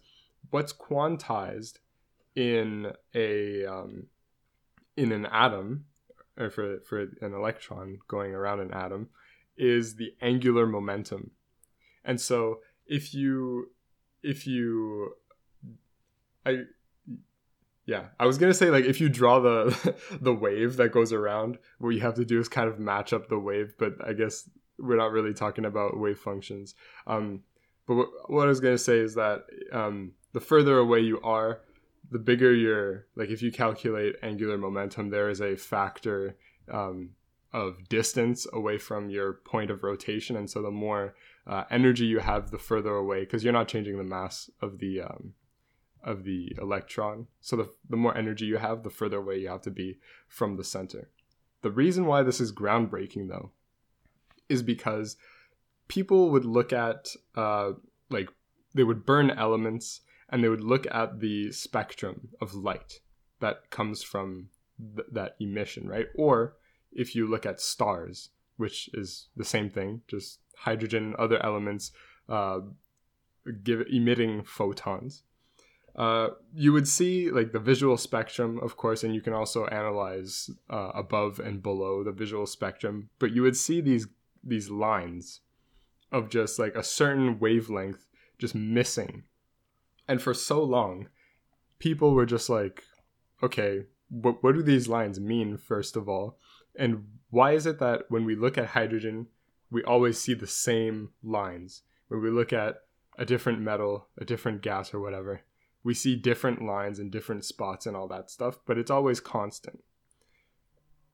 [0.50, 1.78] what's quantized
[2.34, 4.06] in a um,
[4.96, 5.84] in an atom
[6.38, 9.08] or for for an electron going around an atom
[9.56, 11.32] is the angular momentum.
[12.04, 13.70] And so if you
[14.22, 15.14] if you
[16.44, 16.58] i
[17.86, 21.58] yeah i was gonna say like if you draw the the wave that goes around
[21.78, 24.48] what you have to do is kind of match up the wave but i guess
[24.78, 26.74] we're not really talking about wave functions.
[27.06, 27.42] Um
[27.86, 31.62] but what, what i was gonna say is that um the further away you are
[32.10, 36.36] the bigger your like if you calculate angular momentum there is a factor
[36.70, 37.10] um,
[37.52, 40.36] of distance away from your point of rotation.
[40.36, 41.14] And so the more
[41.46, 45.00] uh, energy you have the further away because you're not changing the mass of the
[45.00, 45.34] um,
[46.04, 47.26] of the electron.
[47.40, 50.56] So the, the more energy you have the further away you have to be from
[50.56, 51.10] the center.
[51.62, 53.50] The reason why this is groundbreaking though
[54.48, 55.16] is because
[55.88, 57.72] people would look at uh,
[58.10, 58.28] like
[58.74, 63.00] they would burn elements and they would look at the spectrum of light
[63.40, 64.48] that comes from
[64.96, 66.06] th- that emission, right?
[66.14, 66.56] Or
[66.92, 71.92] if you look at stars, which is the same thing, just hydrogen, and other elements
[72.28, 72.60] uh,
[73.62, 75.22] give emitting photons.
[75.96, 80.50] Uh, you would see like the visual spectrum, of course, and you can also analyze
[80.70, 83.08] uh, above and below the visual spectrum.
[83.18, 84.06] But you would see these
[84.48, 85.40] these lines
[86.10, 88.06] of just like a certain wavelength
[88.38, 89.24] just missing
[90.08, 91.08] and for so long,
[91.78, 92.82] people were just like,
[93.42, 96.38] okay, what, what do these lines mean, first of all?
[96.74, 99.26] And why is it that when we look at hydrogen,
[99.70, 101.82] we always see the same lines?
[102.08, 102.76] When we look at
[103.18, 105.42] a different metal, a different gas, or whatever,
[105.84, 109.84] we see different lines and different spots and all that stuff, but it's always constant.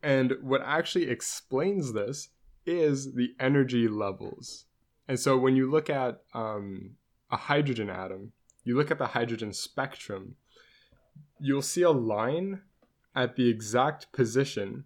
[0.02, 2.28] And what actually explains this
[2.66, 4.66] is the energy levels.
[5.09, 6.92] And so when you look at um,
[7.31, 8.33] a hydrogen atom,
[8.64, 10.37] you look at the hydrogen spectrum,
[11.38, 12.62] you'll see a line
[13.14, 14.85] at the exact position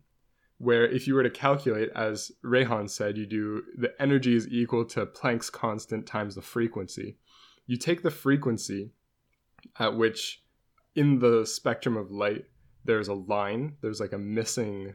[0.59, 4.85] where if you were to calculate, as Rehan said, you do the energy is equal
[4.87, 7.17] to Planck's constant times the frequency.
[7.67, 8.91] You take the frequency
[9.79, 10.43] at which
[10.97, 12.47] in the spectrum of light
[12.85, 14.95] there's a line, there's like a missing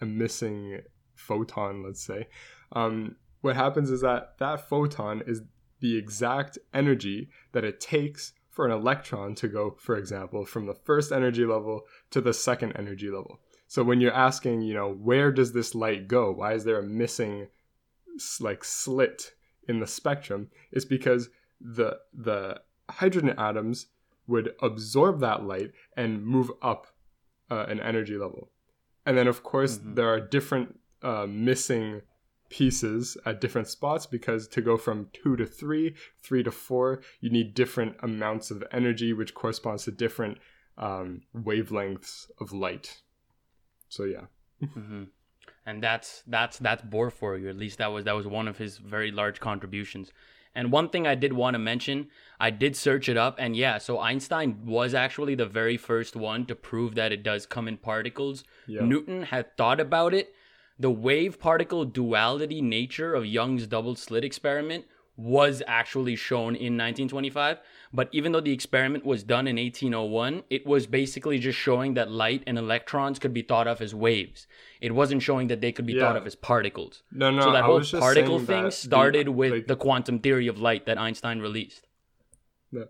[0.00, 0.80] a missing
[1.20, 2.28] photon, let's say.
[2.72, 5.42] Um, what happens is that that photon is
[5.80, 10.74] the exact energy that it takes for an electron to go, for example, from the
[10.74, 13.40] first energy level to the second energy level.
[13.68, 16.32] So when you're asking, you know, where does this light go?
[16.32, 17.46] Why is there a missing
[18.40, 19.32] like slit
[19.68, 20.48] in the spectrum?
[20.72, 21.28] It's because
[21.60, 23.86] the the hydrogen atoms
[24.26, 26.88] would absorb that light and move up
[27.50, 28.50] uh, an energy level.
[29.06, 29.94] And then of course mm-hmm.
[29.94, 32.02] there are different uh, missing
[32.48, 37.30] pieces at different spots because to go from two to three, three to four, you
[37.30, 40.38] need different amounts of energy, which corresponds to different
[40.76, 43.02] um, wavelengths of light.
[43.88, 44.26] So yeah.
[44.62, 45.04] mm-hmm.
[45.66, 47.48] And that's that's that's Bohr for you.
[47.48, 50.10] At least that was that was one of his very large contributions.
[50.52, 52.08] And one thing I did want to mention,
[52.40, 56.44] I did search it up, and yeah, so Einstein was actually the very first one
[56.46, 58.42] to prove that it does come in particles.
[58.66, 58.82] Yep.
[58.82, 60.34] Newton had thought about it,
[60.80, 67.58] the wave particle duality nature of Young's double slit experiment was actually shown in 1925.
[67.92, 72.10] But even though the experiment was done in 1801, it was basically just showing that
[72.10, 74.46] light and electrons could be thought of as waves.
[74.80, 76.00] It wasn't showing that they could be yeah.
[76.00, 77.02] thought of as particles.
[77.12, 77.42] No, no.
[77.42, 80.86] So that I whole particle thing started the, with like, the quantum theory of light
[80.86, 81.86] that Einstein released.
[82.72, 82.86] No.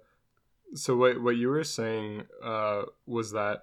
[0.75, 3.63] So what what you were saying uh, was that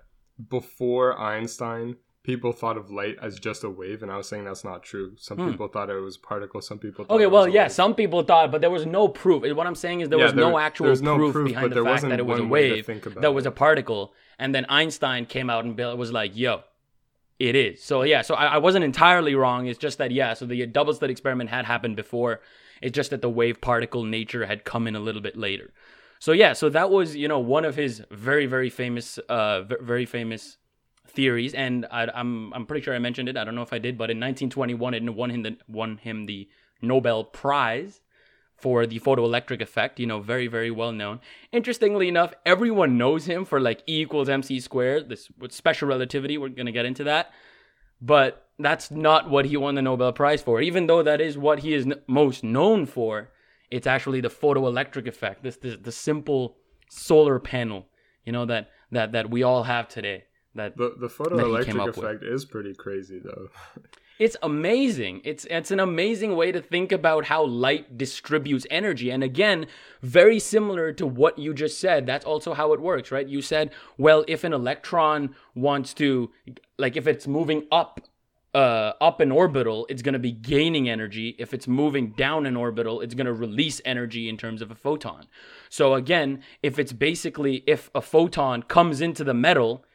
[0.49, 1.95] before Einstein,
[2.27, 5.13] people thought of light as just a wave, and I was saying that's not true.
[5.17, 5.49] Some hmm.
[5.49, 6.67] people thought it was particles.
[6.67, 7.05] Some people.
[7.09, 7.71] okay, well, yeah, wave.
[7.71, 9.43] some people thought, but there was no proof.
[9.55, 11.83] What I'm saying is there yeah, was there, no actual proof, no proof, behind the
[11.83, 12.85] fact that it was a wave
[13.21, 14.13] that was a particle.
[14.37, 16.63] And then Einstein came out and was like, "Yo,
[17.39, 19.67] it is." So yeah, so I, I wasn't entirely wrong.
[19.67, 22.41] It's just that yeah, so the double slit experiment had happened before.
[22.81, 25.71] It's just that the wave particle nature had come in a little bit later.
[26.19, 30.05] So yeah, so that was you know one of his very very famous, uh, very
[30.05, 30.57] famous
[31.17, 33.35] theories, and I, am I'm, I'm pretty sure I mentioned it.
[33.35, 36.27] I don't know if I did, but in 1921, it won him the won him
[36.27, 36.47] the
[36.81, 38.01] Nobel Prize
[38.55, 39.99] for the photoelectric effect.
[39.99, 41.19] You know, very very well known.
[41.51, 45.09] Interestingly enough, everyone knows him for like E equals mc squared.
[45.09, 46.37] This with special relativity.
[46.37, 47.31] We're gonna get into that,
[47.99, 50.61] but that's not what he won the Nobel Prize for.
[50.61, 53.31] Even though that is what he is n- most known for,
[53.71, 55.43] it's actually the photoelectric effect.
[55.43, 56.57] This, this the simple
[56.89, 57.87] solar panel.
[58.23, 60.25] You know that that that we all have today
[60.57, 62.23] that the, the photoelectric effect with.
[62.23, 63.49] is pretty crazy though
[64.19, 69.23] it's amazing it's it's an amazing way to think about how light distributes energy and
[69.23, 69.65] again
[70.01, 73.71] very similar to what you just said that's also how it works right you said
[73.97, 76.31] well if an electron wants to
[76.77, 78.01] like if it's moving up
[78.57, 81.35] uh, up in orbital, it's going to be gaining energy.
[81.37, 84.75] If it's moving down in orbital, it's going to release energy in terms of a
[84.75, 85.27] photon.
[85.69, 89.85] So again, if it's basically if a photon comes into the metal,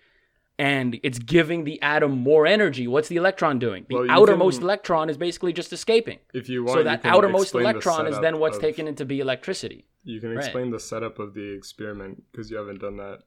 [0.62, 2.86] and it's giving the atom more energy.
[2.86, 3.84] What's the electron doing?
[3.88, 6.20] The well, outermost can, electron is basically just escaping.
[6.32, 9.86] If you want, so that outermost electron is then what's of, taken into be electricity.
[10.04, 10.72] You can explain right.
[10.74, 13.22] the setup of the experiment because you haven't done that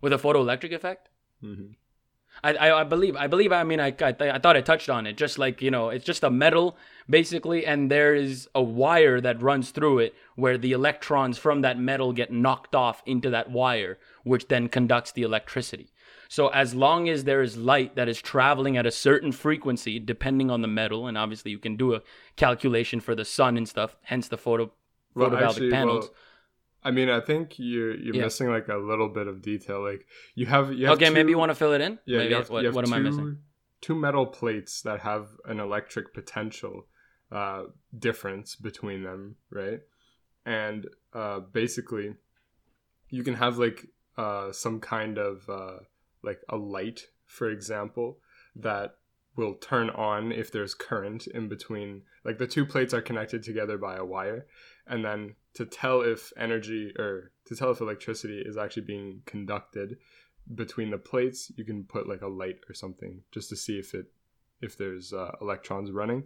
[0.00, 1.10] with a photoelectric effect.
[1.44, 1.74] Mm-hmm.
[2.42, 5.06] I, I, I believe I believe I mean I, I I thought I touched on
[5.06, 6.76] it just like you know it's just a metal
[7.08, 11.78] basically and there is a wire that runs through it where the electrons from that
[11.78, 15.88] metal get knocked off into that wire which then conducts the electricity
[16.28, 20.50] so as long as there is light that is traveling at a certain frequency, depending
[20.50, 22.02] on the metal, and obviously you can do a
[22.36, 24.70] calculation for the sun and stuff, hence the photo
[25.14, 26.04] well, photovoltaic actually, panels.
[26.04, 26.14] Well,
[26.84, 28.22] I mean, I think you're you're yeah.
[28.22, 29.82] missing like a little bit of detail.
[29.82, 31.98] Like you have you have okay, two, maybe you want to fill it in.
[32.04, 33.38] Yeah, maybe have, what, what am two, I missing?
[33.80, 36.86] Two metal plates that have an electric potential
[37.32, 37.64] uh,
[37.98, 39.80] difference between them, right?
[40.44, 42.14] And uh, basically,
[43.10, 43.86] you can have like
[44.16, 45.78] uh, some kind of uh,
[46.26, 48.18] like a light, for example,
[48.54, 48.96] that
[49.36, 52.02] will turn on if there's current in between.
[52.24, 54.46] Like the two plates are connected together by a wire,
[54.86, 59.98] and then to tell if energy or to tell if electricity is actually being conducted
[60.54, 63.94] between the plates, you can put like a light or something just to see if
[63.94, 64.06] it
[64.60, 66.24] if there's uh, electrons running.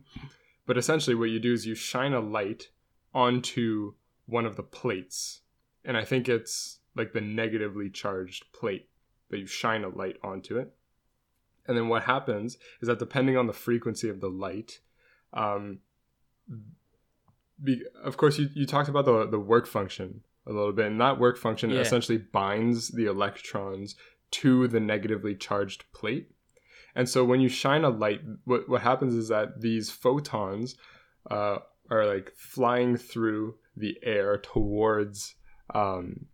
[0.66, 2.68] But essentially, what you do is you shine a light
[3.12, 3.94] onto
[4.26, 5.40] one of the plates,
[5.84, 8.88] and I think it's like the negatively charged plate
[9.30, 10.72] that you shine a light onto it.
[11.66, 14.80] And then what happens is that depending on the frequency of the light,
[15.32, 15.78] um,
[17.62, 21.00] be, of course, you, you talked about the, the work function a little bit, and
[21.00, 21.80] that work function Yeah.
[21.80, 23.94] essentially binds the electrons
[24.32, 26.30] to the negatively charged plate.
[26.94, 30.76] And so when you shine a light, what, what happens is that these photons
[31.30, 31.58] uh,
[31.90, 35.34] are like flying through the air towards
[35.74, 36.26] um,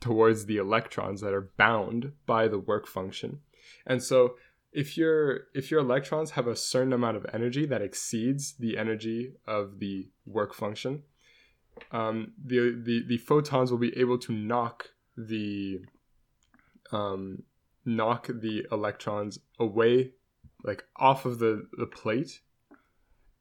[0.00, 3.40] towards the electrons that are bound by the work function.
[3.86, 4.36] And so
[4.72, 9.34] if your if your electrons have a certain amount of energy that exceeds the energy
[9.46, 11.02] of the work function,
[11.92, 15.80] um, the, the the photons will be able to knock the
[16.92, 17.42] um,
[17.84, 20.12] knock the electrons away,
[20.64, 22.40] like off of the, the plate,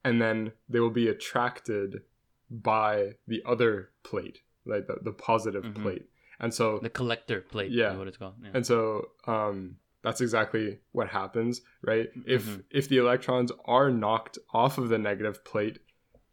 [0.03, 2.01] and then they will be attracted
[2.49, 5.81] by the other plate, like the, the positive Mhm.
[5.81, 6.05] plate.
[6.39, 7.71] And so The collector plate.
[7.71, 7.95] Yeah.
[7.97, 8.35] What it's called.
[8.41, 8.51] Yeah.
[8.53, 12.09] and so um, that's exactly what happens, right?
[12.25, 12.63] If Mhm.
[12.71, 15.79] if the electrons are knocked off of the negative plate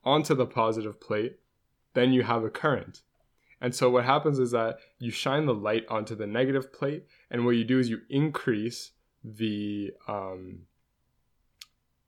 [0.04, 1.40] onto the positive plate,
[1.94, 3.02] then you have a current.
[3.60, 7.44] And so what happens is that you shine the light onto the negative plate, and
[7.44, 8.92] what you do is you increase
[9.24, 10.66] the um,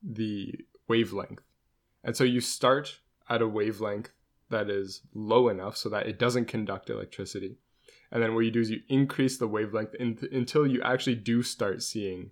[0.03, 0.55] the
[0.87, 1.43] wavelength.
[2.05, 4.11] And so you start at a wavelength
[4.51, 7.59] that is low enough so that it doesn't conduct electricity.
[8.11, 11.43] And then what you do is you increase the wavelength in, until you actually do
[11.43, 12.31] start seeing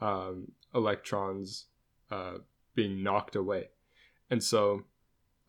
[0.00, 1.66] um, electrons
[2.10, 2.34] uh,
[2.74, 3.70] being knocked away.
[4.30, 4.84] And so,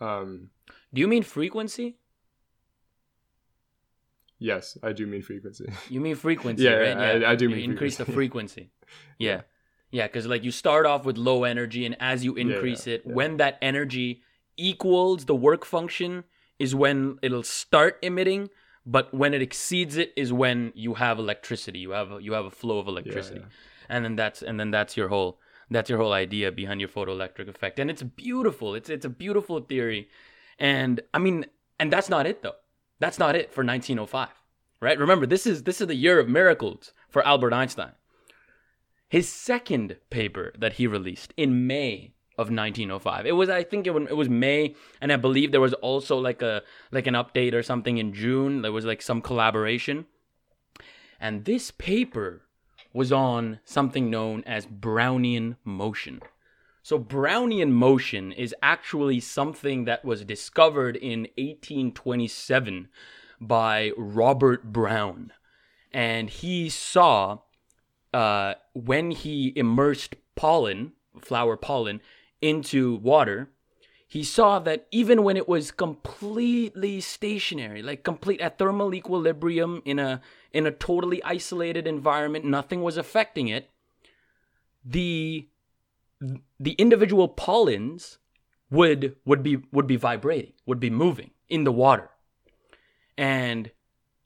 [0.02, 0.50] um,
[0.94, 1.98] Do you mean frequency?
[4.40, 5.66] yes, I do mean frequency.
[5.90, 7.24] You mean frequency, Yeah, right?
[7.24, 8.70] I- I do You mean increase the frequency.
[8.70, 8.72] frequency.
[9.20, 9.42] Yeah,
[9.92, 13.04] yeah, because like you start off with low energy, and as you yeah, increase it,
[13.06, 13.14] yeah.
[13.14, 14.22] when that energy
[14.56, 16.24] equals the work function,
[16.60, 18.50] is when it'll start emitting.
[18.90, 21.80] But when it exceeds it, is when you have electricity.
[21.80, 23.46] You have a, you have a flow of electricity, yeah.
[23.90, 27.50] and then that's and then that's your whole that's your whole idea behind your photoelectric
[27.50, 28.76] effect, and it's beautiful.
[28.76, 30.08] It's it's a beautiful theory,
[30.58, 31.46] and I mean,
[31.78, 32.56] and that's not it though.
[33.00, 34.30] That's not it for 1905
[34.80, 35.00] right?
[35.00, 37.94] Remember, this is this is the year of miracles for Albert Einstein.
[39.10, 43.26] His second paper that he released in May of 1905.
[43.26, 46.18] It was I think it was, it was May and I believe there was also
[46.18, 48.62] like a like an update or something in June.
[48.62, 50.06] There was like some collaboration.
[51.20, 52.44] And this paper
[52.94, 56.22] was on something known as Brownian motion.
[56.84, 62.88] So Brownian motion is actually something that was discovered in 1827
[63.42, 65.34] by Robert Brown.
[65.92, 67.40] And he saw
[68.14, 72.02] uh, when he immersed pollen, flower pollen,
[72.42, 73.50] into water,
[74.08, 80.00] he saw that even when it was completely stationary, like complete at thermal equilibrium in
[80.00, 80.22] a
[80.54, 83.70] in a totally isolated environment, nothing was affecting it.
[84.86, 85.48] The
[86.60, 88.18] the individual pollens
[88.72, 92.10] would would be would be vibrating, would be moving in the water.
[93.18, 93.72] And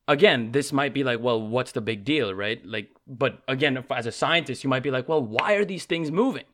[0.07, 2.63] again, this might be like, well, what's the big deal, right?
[2.65, 6.11] Like, but again, as a scientist, you might be like, well, why are these things
[6.11, 6.45] moving?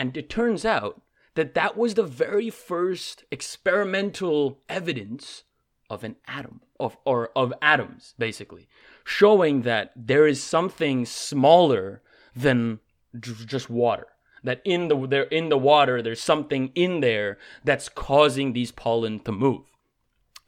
[0.00, 1.02] And it turns out
[1.34, 5.44] that that was the very first experimental evidence
[5.90, 8.66] of an atom, of or of atoms, basically,
[9.04, 12.00] showing that there is something smaller
[12.34, 12.80] than
[13.20, 14.06] just water.
[14.42, 19.20] That in the there in the water, there's something in there that's causing these pollen
[19.24, 19.66] to move.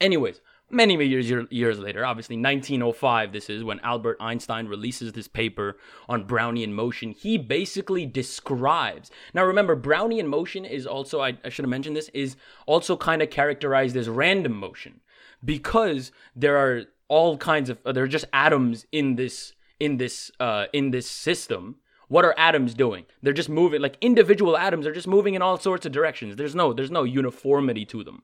[0.00, 0.40] Anyways,
[0.72, 5.76] many years years later, obviously 1905, this is when Albert Einstein releases this paper
[6.08, 7.12] on Brownian motion.
[7.12, 9.10] He basically describes.
[9.34, 13.22] Now remember, Brownian motion is also I, I should have mentioned this is also kind
[13.22, 15.00] of characterized as random motion
[15.44, 20.66] because there are all kinds of there are just atoms in this in this uh
[20.72, 21.76] in this system
[22.08, 25.58] what are atoms doing they're just moving like individual atoms are just moving in all
[25.58, 28.22] sorts of directions there's no there's no uniformity to them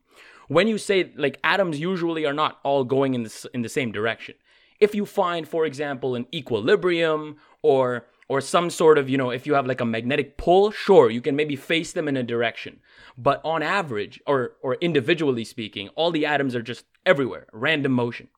[0.49, 3.93] when you say like atoms usually are not all going in the, in the same
[3.93, 4.35] direction.
[4.81, 9.47] If you find for example an equilibrium or or some sort of you know if
[9.47, 12.81] you have like a magnetic pull sure you can maybe face them in a direction.
[13.17, 18.29] But on average or or individually speaking all the atoms are just everywhere random motion.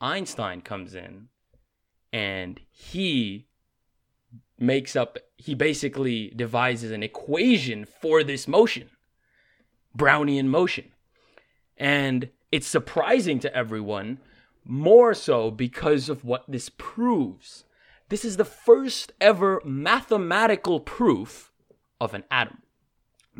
[0.00, 1.28] Einstein comes in
[2.12, 3.46] and he
[4.58, 8.90] makes up he basically devises an equation for this motion
[9.96, 10.84] brownian motion
[11.76, 14.18] and it's surprising to everyone
[14.64, 17.64] more so because of what this proves
[18.08, 21.52] this is the first ever mathematical proof
[22.00, 22.58] of an atom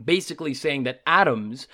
[0.03, 1.69] basically saying that atoms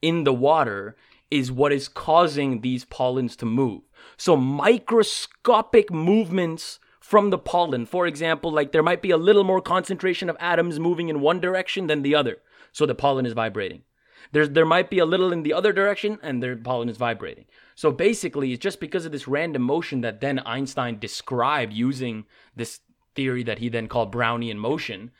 [0.00, 0.96] in the water
[1.30, 3.80] is what is causing these pollens to move.
[4.18, 7.86] So microscopic movements from the pollen.
[7.86, 11.40] For example, like there might be a little more concentration of atoms moving in one
[11.40, 12.36] direction than the other.
[12.72, 13.82] So the pollen is vibrating.
[14.30, 17.46] There's, there might be a little in the other direction and their pollen is vibrating.
[17.74, 22.80] So basically, it's just because of this random motion that then Einstein described using this
[23.14, 25.10] theory that he then called Brownian motion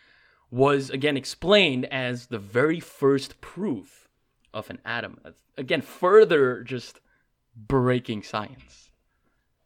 [0.50, 4.09] was again explained as the very first proof
[4.55, 5.18] of an atom.
[5.57, 7.00] Again, further just
[7.57, 8.90] breaking science.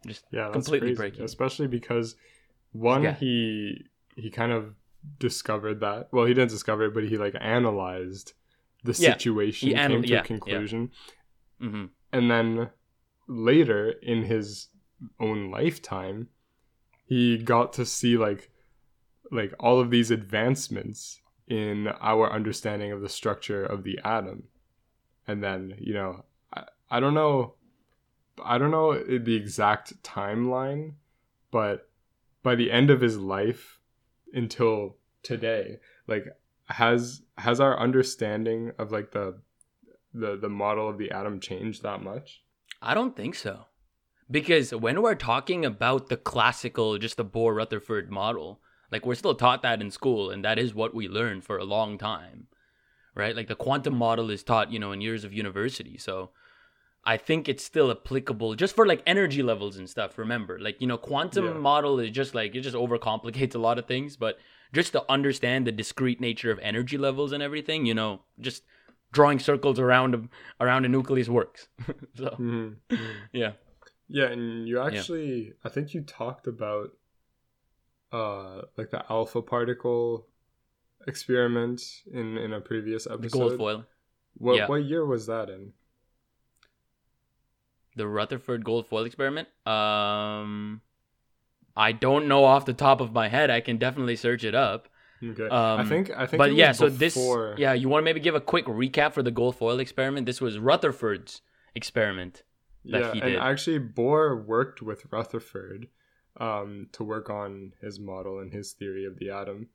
[0.07, 0.97] Just yeah, completely crazy.
[0.97, 1.25] breaking.
[1.25, 2.15] Especially because
[2.73, 3.15] one, Yeah.
[3.15, 4.75] he he kind of
[5.19, 6.09] discovered that.
[6.13, 8.33] Well, he didn't discover it, but he like analyzed
[8.87, 10.91] the Yeah, situation, he came to yeah, a conclusion,
[11.61, 12.71] hmm and then
[13.29, 14.69] later in his
[15.21, 16.29] own lifetime,
[17.07, 18.51] he got to see like
[19.31, 24.45] like all of these advancements in our understanding of the structure of the atom.
[25.27, 26.25] And then you know
[26.55, 27.55] i, I don't know
[28.45, 30.95] i don't know the exact timeline
[31.51, 31.89] but
[32.43, 33.81] by the end of his life
[34.33, 36.27] until today like
[36.69, 39.39] has has our understanding of like the
[40.13, 42.43] the the model of the atom changed that much
[42.83, 43.67] I don't think so.
[44.31, 48.61] Because when we're talking about the classical, just the Bohr Rutherford model,
[48.93, 51.65] like we're still taught that in school, and that is what we learned for a
[51.65, 52.49] long time,
[53.15, 53.35] right?
[53.37, 55.97] Like the quantum model is taught, you know, in years of university.
[55.97, 56.31] So
[57.05, 60.19] I think it's still applicable just for like energy levels and stuff.
[60.19, 61.53] Remember, like, you know, quantum Yeah.
[61.53, 64.39] model is just like, it just overcomplicates a lot of things, but
[64.73, 68.63] just to understand the discrete nature of energy levels and everything, you know, just
[69.13, 70.23] drawing circles around a,
[70.63, 71.69] around a nucleus works.
[72.15, 72.97] so, mm-hmm.
[73.33, 73.53] yeah.
[74.09, 76.91] Yeah, and you actually I think you talked about
[78.13, 80.27] uh like the alpha particle
[81.07, 83.39] experiment in in a previous The episode.
[83.39, 83.85] gold foil.
[84.39, 84.69] What yeah.
[84.69, 85.73] what year was that in?
[87.97, 89.49] The Rutherford gold foil experiment.
[89.67, 90.83] Um
[91.77, 93.51] I don't know off the top of my head.
[93.51, 94.89] I can definitely search it up.
[95.23, 95.49] Okay.
[95.49, 96.99] I Um, think I think But yeah, so before-
[97.55, 100.27] this yeah, you want to maybe give a quick recap for the gold foil experiment?
[100.27, 101.43] This was Rutherford's
[101.75, 102.43] experiment.
[102.85, 103.39] that yeah, he and did.
[103.41, 105.89] actually Bohr worked with Rutherford
[106.39, 109.69] um to work on his model and his theory of the atom.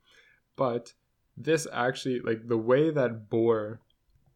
[0.56, 0.94] But
[1.36, 3.80] this actually like the way that Bohr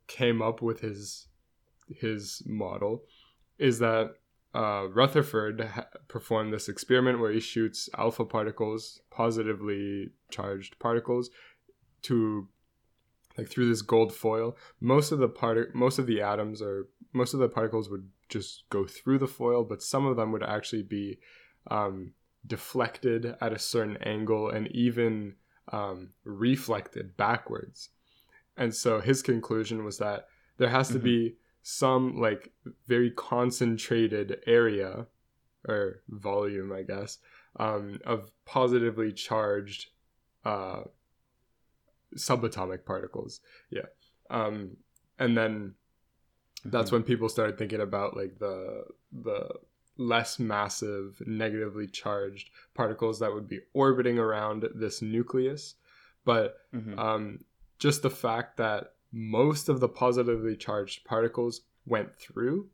[0.08, 1.28] came up with his
[1.88, 3.04] his model
[3.60, 4.16] is that
[4.56, 11.30] uh, Rutherford ha- performed this experiment where he shoots alpha particles, positively charged particles,
[12.04, 12.48] to
[13.38, 14.56] like through this gold foil.
[14.80, 18.64] Most of the part, most of the atoms or most of the particles would just
[18.70, 21.20] go through the foil, but some of them would actually be
[21.70, 22.14] um,
[22.48, 25.36] deflected at a certain angle and even
[25.72, 27.90] um, reflected backwards.
[28.56, 30.28] And so his conclusion was that
[30.58, 31.04] there has to Mhm.
[31.04, 31.36] be
[31.68, 32.52] some like
[32.86, 35.08] very concentrated area
[35.68, 37.18] or volume, I guess,
[37.56, 39.88] um, of positively charged
[40.46, 40.84] uh,
[42.16, 43.42] subatomic particles.
[43.72, 43.88] Yeah.
[44.30, 44.78] Um,
[45.18, 45.74] and then
[46.66, 49.50] that's when people started thinking about like the the
[49.98, 55.76] less massive negatively charged particles that would be orbiting around this nucleus
[56.26, 56.98] but Mhm.
[57.00, 57.46] um,
[57.78, 62.68] just the fact that most of the positively charged particles went through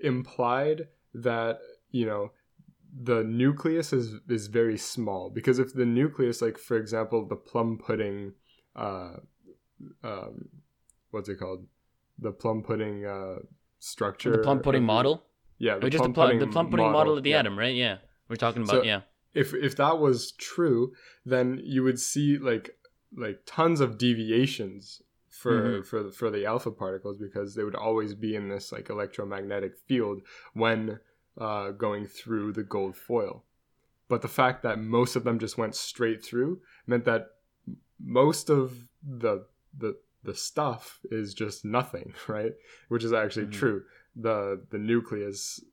[0.00, 1.58] implied that
[1.90, 2.32] you know
[3.02, 7.78] the nucleus is is very small because if the nucleus like for example the plum
[7.78, 8.32] pudding
[8.76, 9.14] uh
[10.02, 10.48] um
[11.10, 11.66] what's it called
[12.18, 13.36] the plum pudding uh
[13.78, 15.24] structure the plum pudding the- model.
[15.58, 17.74] yeah Or just the, pl- the plum pudding model, of the yeah atom, right?
[17.74, 17.98] Yeah.
[18.28, 19.02] We're talking about So- yeah.
[19.34, 20.92] if if that was true,
[21.24, 22.70] then you would see like
[23.16, 25.02] like tons of deviations
[25.40, 25.86] for Mhm.
[25.86, 29.76] for the, for the alpha particles because they would always be in this like electromagnetic
[29.88, 30.22] field
[30.52, 31.00] when
[31.36, 33.44] uh, going through the gold foil.
[34.08, 37.22] But the fact that most of them just went straight through meant that
[37.98, 42.52] most of the the the stuff is just nothing, right?
[42.88, 43.52] Which is actually Mhm.
[43.52, 43.84] true.
[44.14, 45.64] The the nucleus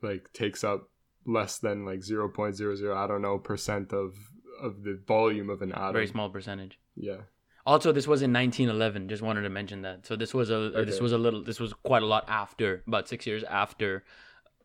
[0.00, 0.88] like takes up
[1.26, 4.14] less than like 0.00 I don't know percent of
[4.60, 5.92] of the volume of an atom.
[5.94, 6.78] Very small percentage.
[6.94, 7.22] Yeah.
[7.64, 9.08] Also, this was in 1911.
[9.08, 10.04] Just wanted to mention that.
[10.06, 13.08] So this was a this was a little this was quite a lot after about
[13.08, 14.04] six years after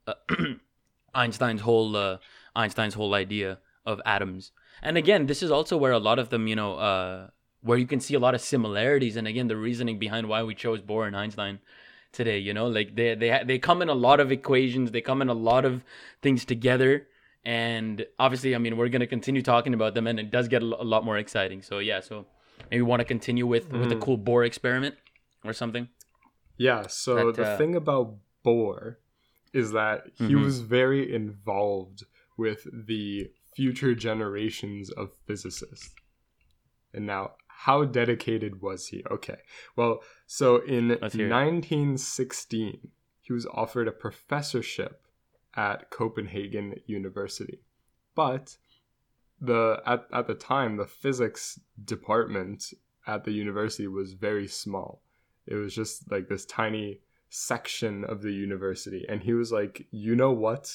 [0.08, 0.14] uh,
[1.14, 2.18] Einstein's whole uh,
[2.56, 4.52] Einstein's whole idea of atoms.
[4.82, 7.28] And again, this is also where a lot of them, you know, uh,
[7.62, 9.16] where you can see a lot of similarities.
[9.16, 11.60] And again, the reasoning behind why we chose Bohr and Einstein
[12.12, 12.39] today.
[12.39, 14.91] You know, like they they they come in a lot of equations.
[14.91, 15.84] They come in a lot of
[16.22, 17.08] things together.
[17.45, 20.66] And obviously, I mean, we're gonna continue talking about them, and it does get a
[20.66, 21.62] lot more exciting.
[21.62, 22.26] So yeah, so
[22.72, 24.95] maybe want to continue with with the cool Bohr experiment
[25.43, 25.88] or something.
[26.58, 28.97] Yeah, so That, the uh, thing about Bohr
[29.53, 30.43] is that he Mhm.
[30.43, 32.03] was very involved
[32.38, 35.93] with the future generations of physicists.
[36.93, 39.03] And now, how dedicated was he?
[39.10, 39.39] Okay.
[39.76, 41.30] Well, so in Let's hear it.
[41.30, 42.91] 1916,
[43.22, 45.01] he was offered a professorship
[45.55, 47.60] at Copenhagen University.
[48.16, 48.58] But
[49.40, 52.74] the at, at the time, the physics department
[53.06, 55.02] at the university was very small.
[55.46, 59.06] It was just like this tiny section of the university.
[59.08, 60.72] And he was like, you know what?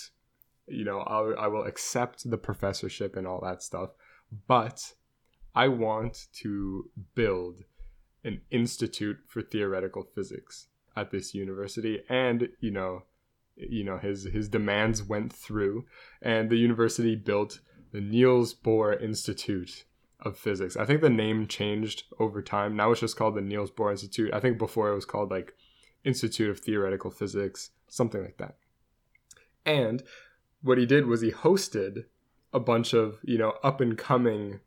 [0.66, 3.90] You know, I'll, I will accept the professorship and all that stuff.
[4.46, 4.94] But
[5.54, 7.64] I want to build
[8.24, 12.02] an institute for theoretical physics at this university.
[12.08, 13.02] And, you know,
[13.56, 15.84] you know, his, his demands went through
[16.22, 17.60] and the university built
[17.92, 19.84] the Niels Bohr Institute
[20.20, 20.76] of Physics.
[20.76, 22.76] I think the name changed over time.
[22.76, 24.32] Now it's just called the Niels Bohr Institute.
[24.32, 25.54] I think before it was called like
[26.04, 28.56] Institute of Theoretical Physics, something like that.
[29.64, 30.02] And
[30.62, 32.04] what he did was he hosted
[32.52, 34.60] a bunch of, you know, up and coming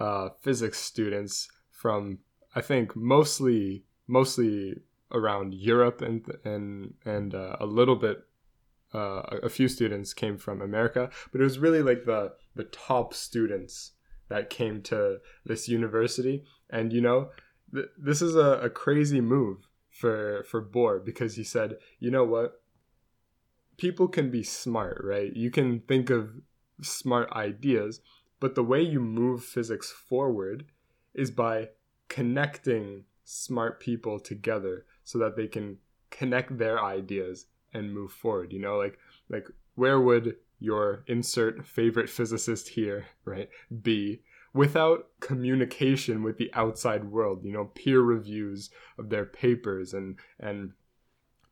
[0.00, 2.18] uh, physics students from
[2.54, 8.24] I think mostly mostly around Europe and and and uh, a little bit
[8.94, 13.14] uh, a few students came from America, but it was really like the the top
[13.14, 13.92] students
[14.28, 16.44] that came to this university.
[16.70, 17.30] And you know,
[17.74, 22.24] th- this is a, a crazy move for for Bohr because he said, you know
[22.24, 22.62] what,
[23.76, 25.34] people can be smart, right?
[25.34, 26.30] You can think of
[26.82, 28.00] smart ideas,
[28.40, 30.66] but the way you move physics forward
[31.14, 31.68] is by
[32.08, 35.78] connecting smart people together so that they can
[36.10, 38.98] connect their ideas and move forward you know like
[39.28, 43.48] like where would your insert favorite physicist here right
[43.82, 44.20] be
[44.54, 50.72] without communication with the outside world you know peer reviews of their papers and and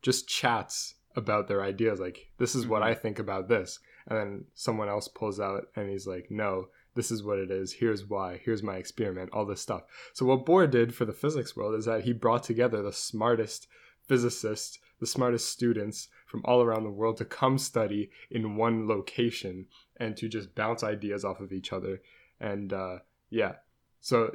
[0.01, 3.01] just chats about their ideas like this is what i mm-hmm.
[3.01, 3.79] think about this.
[4.07, 7.71] And then someone else pulls out and he's like no this is what it is.
[7.71, 8.41] Here's why.
[8.43, 9.29] Here's my experiment.
[9.31, 9.83] All this stuff.
[10.11, 13.67] So what bohr did for the physics world is that he brought together the smartest
[14.09, 19.65] physicists the smartest students from all around the world to come study in one location
[19.97, 22.01] and to just bounce ideas off of each other.
[22.39, 22.99] And uh,
[23.29, 23.53] yeah.
[23.99, 24.31] So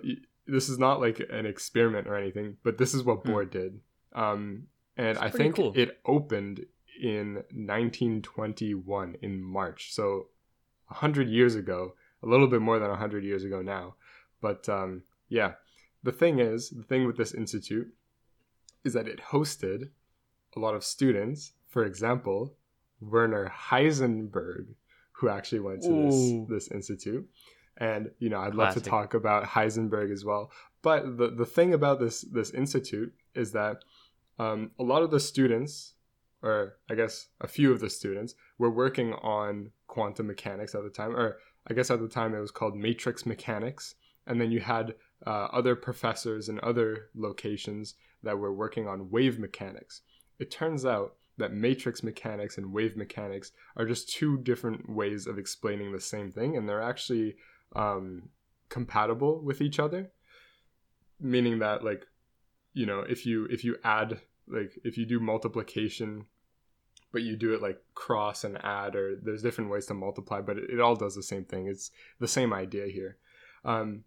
[0.47, 3.81] this is not like an experiment or anything but this is what bohr did.
[4.12, 4.64] Um,
[4.97, 5.73] and i think cool.
[5.75, 6.64] it opened
[7.01, 9.95] in 1921 in march.
[9.95, 10.29] So
[10.89, 13.95] 100 years ago a little bit more than 100 years ago now.
[14.41, 15.53] But um, yeah.
[16.03, 17.93] The thing is the thing with this institute
[18.85, 19.91] is that it hosted
[20.57, 21.53] a lot of students.
[21.69, 22.57] For example
[23.01, 24.67] werner heisenberg
[25.13, 26.47] who actually went to Ooh.
[26.49, 27.29] this this institute.
[27.79, 30.51] And you know i'd love to talk about heisenberg as well.
[30.83, 33.85] But the, the thing about this this institute is that
[34.39, 35.95] um, a lot of the students
[36.43, 40.91] or i guess a few of the students were working on quantum mechanics at the
[40.91, 43.95] time or i guess at the time it was called matrix mechanics.
[44.29, 44.95] And then you had
[45.25, 47.95] uh, other professors in other locations
[48.25, 50.03] that were working on wave mechanics
[50.39, 55.39] it turns out that matrix mechanics and wave mechanics are just two different ways of
[55.39, 57.37] explaining the same thing and they're actually
[57.74, 58.30] um,
[58.68, 60.11] compatible with each other.
[61.20, 62.07] Meaning that like
[62.74, 66.26] you know if you if you add like if you do multiplication
[67.11, 70.59] but you do it like cross and add or there's different ways to multiply but
[70.59, 71.66] it, it all does the same thing.
[71.66, 73.16] It's the same idea here.
[73.64, 74.05] Um,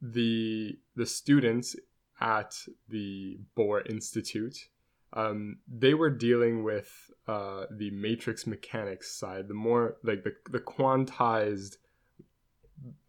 [0.00, 1.76] the the students
[2.20, 2.56] at
[2.88, 4.68] the Bohr Institute
[5.12, 10.60] um, they were dealing with uh, the matrix mechanics side the more like the, the
[10.60, 11.76] quantized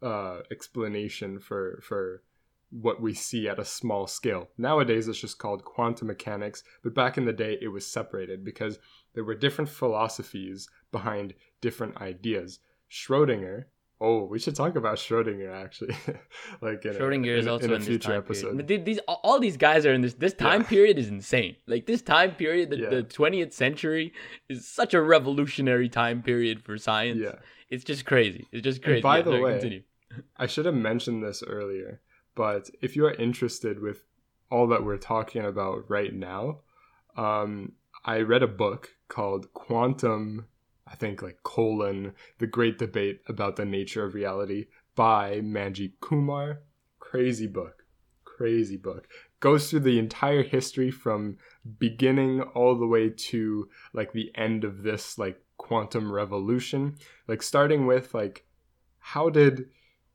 [0.02, 2.22] uh, explanation for for
[2.70, 4.48] what we see at a small scale.
[4.58, 8.78] Nowadays, it's just called quantum mechanics, but back in the day, it was separated because
[9.14, 12.60] there were different philosophies behind different ideas.
[12.90, 13.64] Schrodinger.
[14.00, 15.96] Oh, we should talk about Schrodinger actually,
[16.60, 18.50] like in Schrodinger a, is in, also in in, future time episode.
[18.52, 18.68] period.
[18.68, 20.14] Th- These all- these guys are in this.
[20.14, 20.68] This time Yeah.
[20.68, 21.56] period is insane.
[21.66, 22.90] Like this time period, the, Yeah.
[22.90, 24.12] the 20th century
[24.48, 27.18] is such a revolutionary time period for science.
[27.20, 27.36] Yeah,
[27.70, 28.46] It's just crazy.
[28.52, 29.02] It's just crazy.
[29.02, 29.82] by Yeah, the sorry, way, continue.
[30.36, 32.00] I should have mentioned this earlier,
[32.36, 34.04] but if you are interested with
[34.50, 36.60] all that we're talking about right now,
[37.16, 37.72] um,
[38.04, 40.46] I read a book called Quantum,
[40.90, 46.60] I think like colon, The Great Debate About the Nature of Reality by Manjit Kumar.
[46.98, 47.84] Crazy book.
[48.24, 49.08] Crazy book.
[49.40, 51.36] Goes through the entire history from
[51.78, 56.96] beginning all the way to like the end of this like quantum revolution.
[57.26, 58.46] Like starting with like
[58.98, 59.66] how did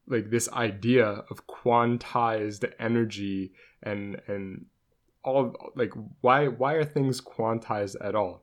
[0.08, 4.66] like this idea of quantized energy and and
[5.24, 8.43] all like why why are things quantized at all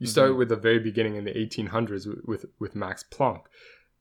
[0.00, 0.38] You start Mhm.
[0.38, 3.42] with the very beginning in the 1800s with with, with Max Planck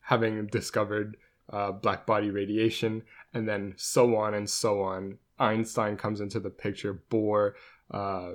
[0.02, 1.18] having discovered
[1.52, 5.18] uh, black body radiation, and then so on and so on.
[5.40, 6.94] Einstein comes into the picture.
[7.12, 7.54] Bohr,
[7.92, 8.32] uh,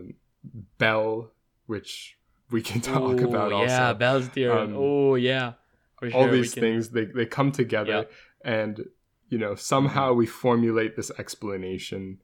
[0.78, 1.32] Bell,
[1.66, 2.18] which
[2.50, 3.66] we can talk Ooh, about also.
[3.74, 3.92] yeah.
[3.92, 4.70] Bell's theorem.
[4.72, 5.54] Um, oh yeah,
[5.98, 8.06] for All sure, these can- things they they come together,
[8.44, 8.84] and
[9.30, 12.20] you know somehow we formulate this explanation,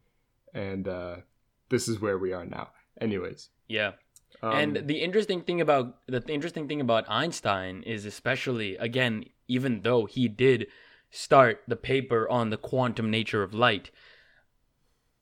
[0.53, 1.17] and uh,
[1.71, 2.71] this is where we are now.
[3.01, 3.93] Anyways, Yeah.
[4.43, 9.83] Um, and the interesting thing about the interesting thing about Einstein is especially again even
[9.83, 10.67] though he did
[11.11, 13.91] start the paper on the quantum nature of light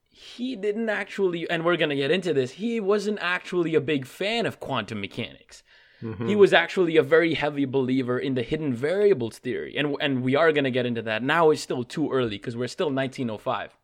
[0.09, 4.05] he didn't actually and we're going to get into this he wasn't actually a big
[4.07, 5.63] fan of quantum mechanics.
[6.03, 6.29] Mhm.
[6.29, 10.37] he was actually a very heavy believer in the hidden variables theory and and we
[10.37, 11.23] are going to get into that.
[11.23, 13.77] Now it's still too early because we're still 1905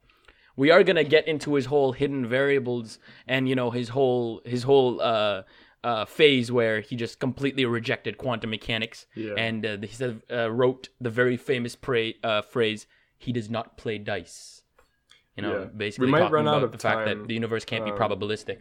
[0.56, 4.40] we are going to get into his whole hidden variables and you know his whole
[4.44, 5.42] his whole uh
[5.82, 9.34] uh, phase where he just completely rejected quantum mechanics Yeah.
[9.36, 11.76] and uh, he said uh, wrote the very famous
[12.22, 12.86] uh, phrase
[13.18, 14.62] he does not play dice
[15.36, 15.64] you know Yeah.
[15.66, 17.90] basically We might talking run out about of the fact that the universe can't be
[17.90, 18.60] um, probabilistic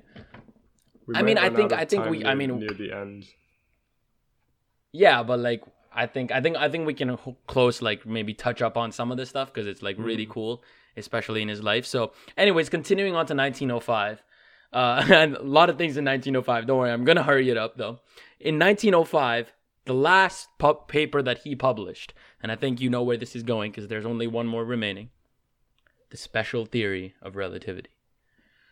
[1.16, 3.26] I mean, I think- I think time we- I mean- near the end.
[4.92, 5.64] Yeah, but like
[5.94, 7.18] I think I think I think we can
[7.48, 10.64] close like maybe touch up on some of this stuff because it's like really cool,
[10.98, 11.86] especially in his life.
[11.86, 14.24] So, anyways, continuing on to 1905,
[14.74, 16.68] uh, and a lot of things in 1905.
[16.68, 18.00] Don't worry, I'm gonna hurry it up though.
[18.40, 19.54] In 1905,
[19.86, 23.44] the last pu- paper that he published, and I think you know where this is
[23.44, 25.10] going because there's only one more remaining.
[26.10, 27.90] The special theory of relativity.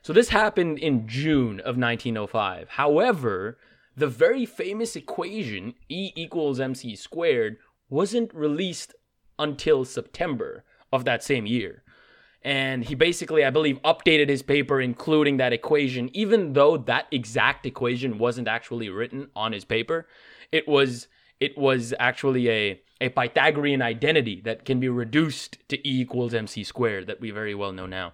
[0.03, 2.69] So this happened in June of 1905.
[2.69, 3.57] However,
[3.95, 7.57] the very famous equation E equals mc squared
[7.89, 8.95] wasn't released
[9.37, 10.63] until September
[10.93, 11.83] of that same year.
[12.43, 17.65] And he basically, I believe, updated his paper including that equation, even though that exact
[17.65, 20.07] equation wasn't actually written on his paper.
[20.51, 21.07] It was
[21.39, 26.63] it was actually a, a Pythagorean identity that can be reduced to E equals mc
[26.63, 28.13] squared that we very well know now.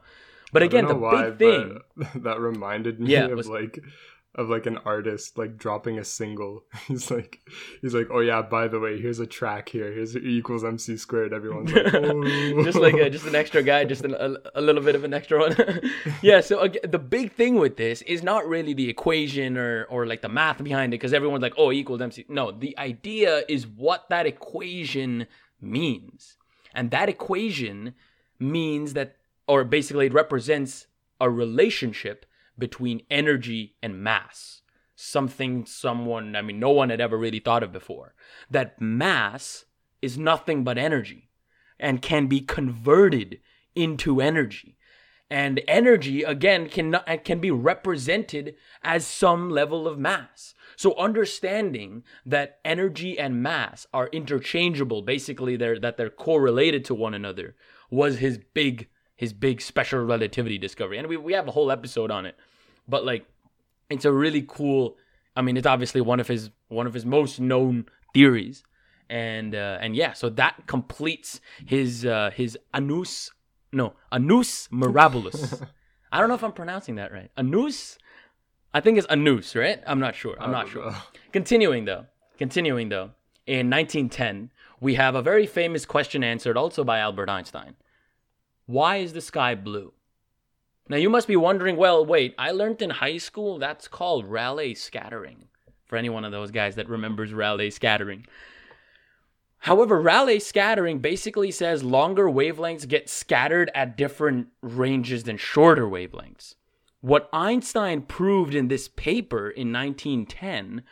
[0.54, 1.80] But again, the why, big thing.
[2.24, 3.80] that reminded me Yeah, of was- like
[4.38, 6.64] of like an artist like dropping a single.
[6.88, 7.42] He's like
[7.82, 9.92] he's like, oh yeah, by the way, here's a track here.
[9.92, 11.34] Here's E equals MC squared.
[11.34, 12.64] Everyone's like, oh.
[12.64, 15.14] just like a, just an extra guy, just an, a, a little bit of an
[15.14, 15.56] extra one.
[16.22, 16.40] yeah.
[16.42, 20.30] So the big thing with this is not really the equation or or like the
[20.30, 22.26] math behind it, because everyone's like, oh, E equals MC.
[22.30, 25.26] No, the idea is what that equation
[25.60, 26.38] means,
[26.76, 27.96] and that equation
[28.40, 29.16] means that,
[29.48, 30.86] or basically, it represents
[31.20, 32.27] a relationship
[32.58, 34.62] between energy and mass.
[34.96, 38.16] Something someone, I mean, no one had ever really thought of before.
[38.50, 39.66] That mass
[40.02, 41.30] is nothing but energy
[41.80, 43.40] and can be converted
[43.76, 44.78] into energy.
[45.30, 46.96] And energy, again, can,
[47.26, 50.54] can be represented as some level of mass.
[50.78, 57.14] So understanding that energy and mass are interchangeable, basically they're, that they're correlated to one
[57.14, 57.56] another,
[57.92, 58.88] was his big
[59.18, 60.98] his big special relativity discovery.
[60.98, 62.38] And we, we have a whole episode on it.
[62.88, 63.26] But like
[63.90, 64.96] it's a really cool
[65.36, 68.64] I mean it's obviously one of his one of his most known theories
[69.10, 73.32] and uh, and yeah, so that completes his uh, his annus
[73.72, 75.66] no annus mirabilis.
[76.12, 77.30] I don't know if I'm pronouncing that right.
[77.38, 77.98] Annus,
[78.74, 79.82] I think it's annus, right?
[79.86, 80.36] I'm not sure.
[80.40, 80.92] I'm not sure.
[80.92, 80.98] know.
[81.32, 82.06] Continuing though,
[82.38, 83.12] continuing though,
[83.46, 87.76] in 1910 we have a very famous question answered also by Albert Einstein.
[88.68, 89.94] Why is the sky blue?
[90.90, 94.76] Now you must be wondering, well, wait, I learned in high school that's called Rayleigh
[94.76, 95.48] scattering.
[95.86, 98.28] For any one of those guys that remembers Rayleigh scattering.
[99.60, 106.56] However, Rayleigh scattering basically says longer wavelengths get scattered at different ranges than shorter wavelengths.
[107.00, 110.84] What Einstein proved in this paper in 1910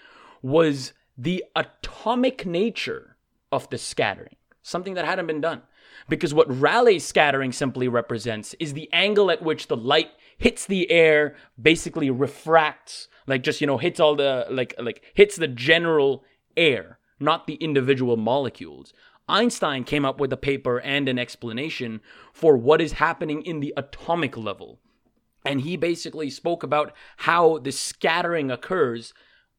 [0.41, 3.17] was the atomic nature
[3.51, 5.61] of the scattering, something that hadn't been done.
[6.09, 10.89] Because what Rayleigh scattering simply represents is the angle at which the light hits the
[10.91, 16.23] air, basically refracts, like just you know hits all the like like hits the general
[16.57, 18.93] air, not the individual molecules.
[19.27, 23.73] Einstein came up with a paper and an explanation for what is happening in the
[23.75, 24.79] atomic level.
[25.43, 29.13] And he basically spoke about how the scattering occurs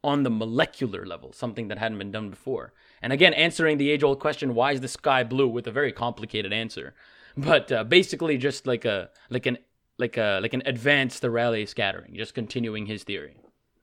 [0.04, 2.72] on the molecular level, something that hadn't been done before.
[3.06, 5.92] And again, answering the age old question, why is the sky blue, with a very
[5.92, 6.92] complicated answer.
[7.36, 9.58] But uh, basically, just like a like an
[9.96, 13.36] like a like an advanced Rayleigh scattering, just continuing his theory,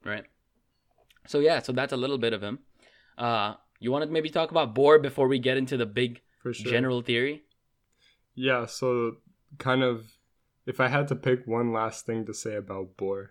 [0.03, 0.25] right?
[1.25, 2.59] So yeah, so that's a little bit of him.
[3.17, 6.53] Uh, you want to maybe talk about Bohr before we get into the big sure.
[6.53, 7.43] general theory?
[8.35, 9.19] Yeah, so
[9.57, 10.17] kind of
[10.65, 13.29] if I had to pick one last thing to say about Bohr,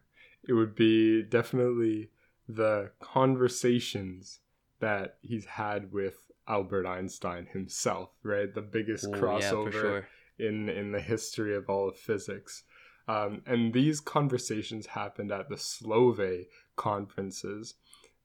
[0.49, 2.09] it would be definitely
[2.49, 4.39] the conversations
[4.83, 8.53] that he's had with Albert Einstein himself, right?
[8.53, 10.09] The biggest Ooh, crossover for sure.
[10.39, 12.65] in in the history of all of physics.
[13.09, 17.75] Um, and these conversations happened at the Solvay conferences,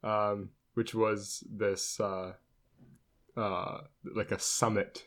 [0.03, 2.34] um, which was this uh,
[3.36, 3.78] uh,
[4.16, 5.05] like a summit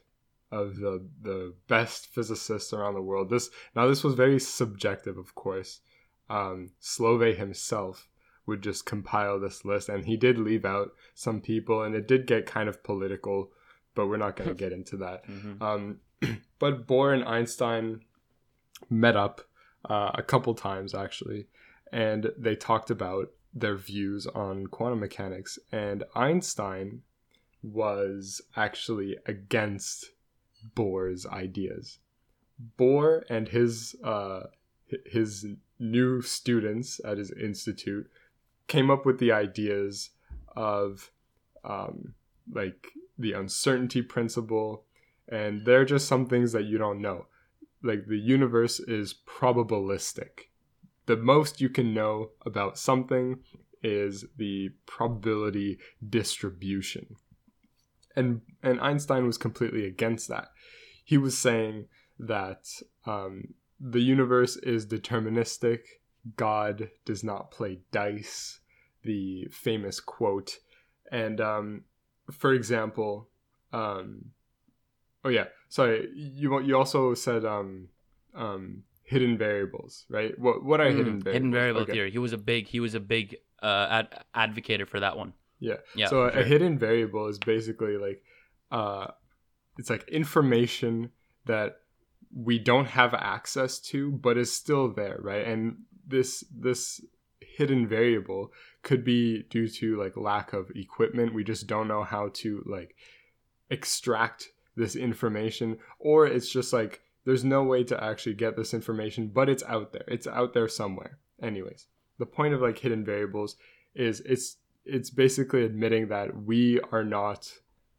[0.52, 3.28] of the the best physicists around the world.
[3.28, 5.80] This now this was very subjective, of course.
[6.28, 8.08] Um, Solvay himself
[8.50, 12.26] would just compile this list, and he did leave out some people, and it did
[12.26, 13.50] get kind of political,
[13.94, 15.26] but we're not going to get into that.
[15.26, 15.62] Mhm.
[15.62, 16.00] Um,
[16.58, 18.00] but Bohr and Einstein
[18.90, 19.40] met up
[19.88, 21.46] uh, a couple times actually,
[21.92, 25.58] and they talked about their views on quantum mechanics.
[25.72, 27.02] And Einstein
[27.62, 30.10] was actually against
[30.76, 31.98] Bohr's ideas.
[32.78, 34.42] Bohr and his uh,
[35.06, 35.46] his
[35.78, 38.10] new students at his institute
[38.70, 40.10] came up with the ideas
[40.54, 41.10] of
[41.64, 42.14] um,
[42.50, 42.86] like
[43.18, 44.84] the uncertainty principle,
[45.28, 47.26] and they're just some things that you don't know.
[47.82, 50.50] Like the universe is probabilistic.
[51.06, 53.40] The most you can know about something
[53.82, 57.16] is the probability distribution.
[58.14, 60.48] And and Einstein was completely against that.
[61.04, 61.86] He was saying
[62.20, 62.68] that
[63.04, 65.80] um, the universe is deterministic.
[66.36, 68.59] God does not play dice.
[69.02, 70.58] The famous quote,
[71.10, 71.84] and um,
[72.30, 73.28] for example,
[73.72, 74.32] um,
[75.24, 77.88] oh yeah, sorry, you you also said um,
[78.34, 80.38] um, hidden variables, right?
[80.38, 81.32] What what are Mm, hidden variables?
[81.34, 81.92] hidden variable Okay.
[81.92, 82.10] theory.
[82.10, 85.32] He was a big he was a big uh ad- advocate for that one.
[85.60, 85.76] Yeah.
[85.94, 86.06] Yeah.
[86.06, 88.22] so a, for a hidden variable is basically like
[88.70, 89.08] uh
[89.78, 91.10] it's like information
[91.46, 91.76] that
[92.34, 97.00] we don't have access to but is still there right and this this
[97.60, 98.50] hidden variable
[98.82, 101.34] could be due to like lack of equipment.
[101.34, 102.96] We just don't know how to like
[103.68, 109.28] extract this information or it's just like there's no way to actually get this information
[109.28, 110.06] but it's out there.
[110.08, 111.18] It's out there somewhere.
[111.42, 111.86] Anyways
[112.18, 113.56] the point of like hidden variables
[113.94, 114.56] is it's
[114.86, 117.52] it's basically admitting that we are not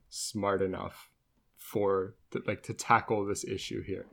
[0.10, 1.12] smart enough
[1.56, 4.08] for to, like to tackle this issue here.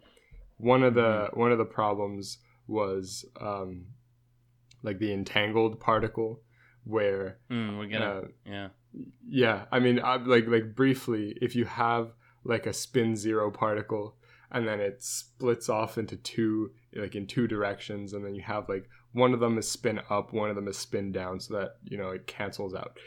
[0.59, 2.36] One of the one of the problems
[2.66, 3.86] was um
[4.83, 6.41] like the entangled particle
[6.85, 8.68] where Mm, we're gonna uh, yeah.
[9.26, 12.12] yeah i mean I, like like briefly if you have
[12.45, 14.16] like a spin zero particle
[14.51, 18.68] and then it splits off into two like in two directions and then you have
[18.68, 21.76] like one of them is spin up one of them is spin down so that
[21.85, 22.99] you know it cancels out.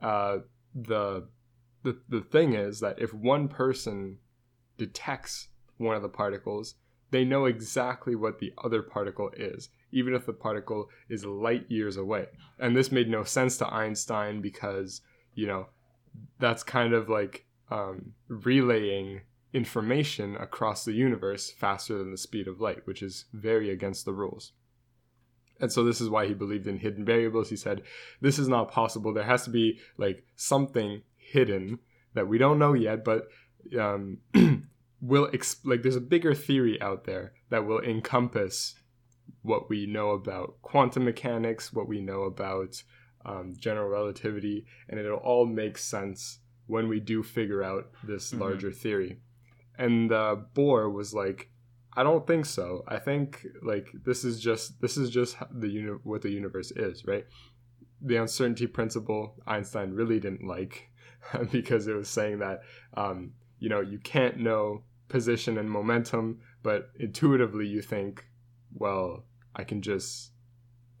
[0.00, 0.38] Uh
[0.74, 1.26] the
[1.82, 4.18] the, the thing is that if one person
[4.78, 5.48] detects
[5.78, 6.74] one of the particles
[7.10, 11.96] they know exactly what the other particle is even if the particle is light years
[11.96, 12.26] away.
[12.58, 15.00] And this made no sense to einstein because
[15.34, 15.68] you know
[16.38, 19.22] that's kind of like um, relaying
[19.54, 24.12] information across the universe faster than the speed of light which is very against the
[24.12, 24.52] rules.
[25.58, 27.48] And so this is why he believed in hidden variables.
[27.48, 27.80] He said
[28.20, 29.14] this is not possible.
[29.14, 31.78] There has to be like something hidden
[32.12, 33.28] that we don't know yet but
[33.78, 34.18] um,
[35.00, 38.74] will exp- like there's a bigger theory out there that will encompass
[39.46, 42.82] what we know about quantum mechanics what we know about
[43.24, 48.40] um, general relativity and it'll all make sense when we do figure out this Mhm.
[48.40, 49.12] larger theory.
[49.78, 51.40] And uh, bohr was like
[51.98, 52.84] i don't think so.
[52.96, 53.28] I think
[53.62, 55.32] like this is just this is just
[55.62, 57.24] the uni- what the universe is right?
[58.10, 60.74] The uncertainty principle einstein really didn't like
[61.58, 62.58] because it was saying that
[63.02, 63.18] um,
[63.58, 68.12] you know you can't know position and momentum but intuitively you think
[68.74, 69.24] well
[69.56, 70.30] i can just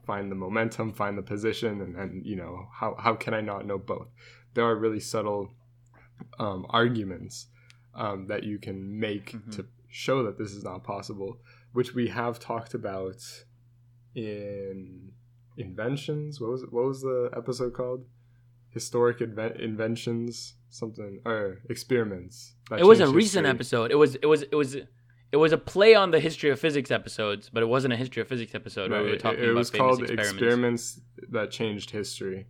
[0.06, 3.66] find the momentum find the position and, then you know how, how can i not
[3.66, 4.08] know both
[4.54, 5.50] there are really subtle
[6.38, 7.46] um, arguments
[7.94, 9.54] um, that you can make Mhm.
[9.56, 11.38] to show that this is not possible
[11.72, 13.20] which we have talked about
[14.14, 15.12] in
[15.56, 18.04] inventions what was what was the episode called
[18.70, 23.56] historic inven- inventions something or experiments It was a changed recent history.
[23.56, 23.90] episode.
[23.90, 24.76] It was it was it was
[25.32, 28.22] it was a play on the history of physics episodes, but it wasn't a history
[28.22, 30.32] of physics episode where we were it, talking it about was famous called experiments.
[30.32, 31.00] experiments
[31.30, 32.46] that changed history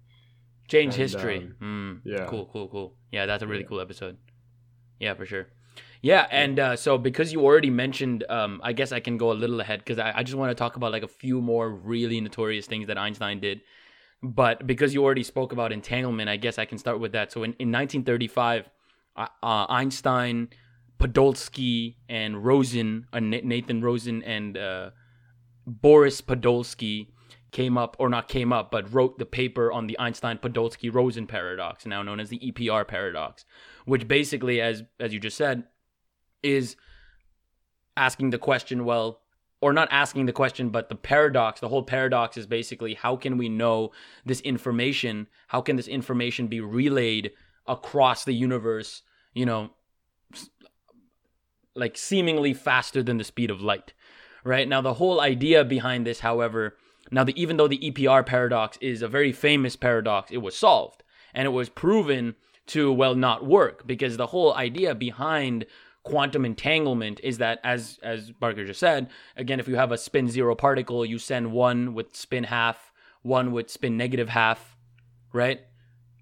[0.68, 1.50] Change and, history.
[1.62, 2.26] Mm, yeah.
[2.26, 2.94] Cool, cool, cool.
[3.12, 3.68] Yeah, that's a really Yeah.
[3.68, 4.16] cool episode.
[4.98, 5.46] Yeah, for sure.
[6.02, 9.34] Yeah, and uh, so because you already mentioned, um, I guess I can go a
[9.34, 12.20] little ahead because I, I just want to talk about like a few more really
[12.20, 13.60] notorious things that Einstein did.
[14.22, 17.30] But because you already spoke about entanglement, I guess I can start with that.
[17.32, 18.68] So in, in 1935,
[19.16, 20.48] uh, uh, Einstein,
[20.98, 24.90] Podolsky, and Rosen, uh, Nathan Rosen, and uh,
[25.66, 27.08] Boris Podolsky
[27.52, 32.02] came up or not came up, but wrote the paper on the Einstein-Podolsky-Rosen paradox, now
[32.02, 33.44] known as the EPR paradox,
[33.84, 35.64] which basically, as as you just said,
[36.42, 36.76] is
[37.96, 39.20] asking the question, well,
[39.60, 43.38] or not asking the question, but the paradox, the whole paradox is basically how can
[43.38, 43.90] we know
[44.24, 45.26] this information?
[45.48, 47.32] How can this information be relayed
[47.66, 49.02] across the universe,
[49.34, 49.70] you know,
[51.76, 53.92] like seemingly faster than the speed of light?
[54.44, 54.68] Right?
[54.68, 56.76] Now, the whole idea behind this, however,
[57.10, 61.02] now the, even though the EPR paradox is a very famous paradox, it was solved
[61.34, 62.34] and it was proven
[62.68, 65.66] to, well, not work because the whole idea behind
[66.06, 70.28] quantum entanglement is that as as Barker just said, again, if you have a spin
[70.28, 74.76] zero particle, you send one with spin half, one with spin negative half,
[75.32, 75.60] right?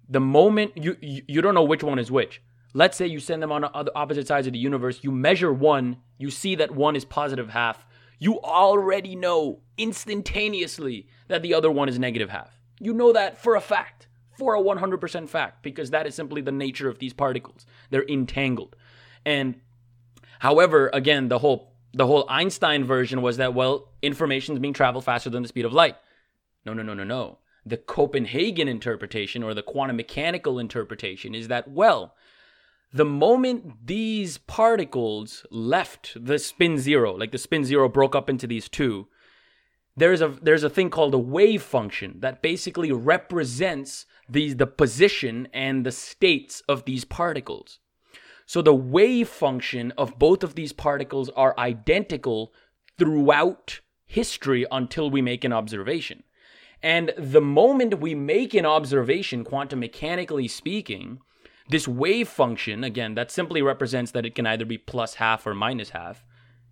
[0.09, 2.41] The moment you you, you don't know which one is which.
[2.75, 5.97] Let's say you send them on the opposite sides of the universe, you measure one,
[6.17, 7.87] you see that one is positive half,
[8.19, 12.59] you already know instantaneously that the other one is negative half.
[12.79, 14.07] You know that for a fact,
[14.37, 17.65] for a 100% fact, because that is simply the nature of these particles.
[17.89, 18.75] They're entangled.
[19.25, 19.61] And
[20.39, 25.05] However, again, the whole the whole Einstein version was that well, information is being traveled
[25.05, 25.95] faster than the speed of light.
[26.65, 27.39] No, no, no, no, no.
[27.65, 32.15] The Copenhagen interpretation or the quantum mechanical interpretation is that well,
[32.93, 38.47] the moment these particles left the spin zero, like the spin zero broke up into
[38.47, 39.07] these two,
[39.97, 45.47] there's a there's a thing called a wave function that basically represents the the position
[45.53, 47.79] and the states of these particles.
[48.45, 52.53] So the wave function of both of these particles are identical
[52.97, 56.23] throughout history until we make an observation.
[56.83, 61.19] And the moment we make an observation, quantum mechanically speaking,
[61.69, 65.55] this wave function, again, that simply represents that it can either be plus half or
[65.55, 66.23] minus half,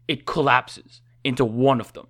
[0.08, 2.08] it collapses into one of them.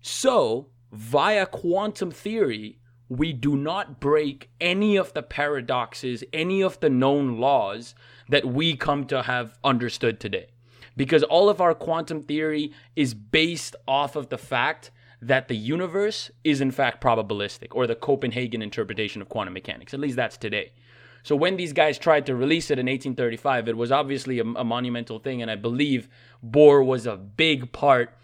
[0.00, 6.88] So, via quantum theory, we do not break any of the paradoxes, any of the
[6.88, 7.94] known laws
[8.28, 10.46] that we come to have understood today.
[10.96, 14.90] Because all of our quantum theory is based off of the fact
[15.20, 19.92] that the universe is in fact probabilistic, or the Copenhagen interpretation of quantum mechanics.
[19.92, 20.72] At least that's today.
[21.22, 24.64] So when these guys tried to release it in 1835, it was obviously a, a
[24.64, 26.08] monumental thing, and I believe
[26.44, 28.16] Bohr was a big part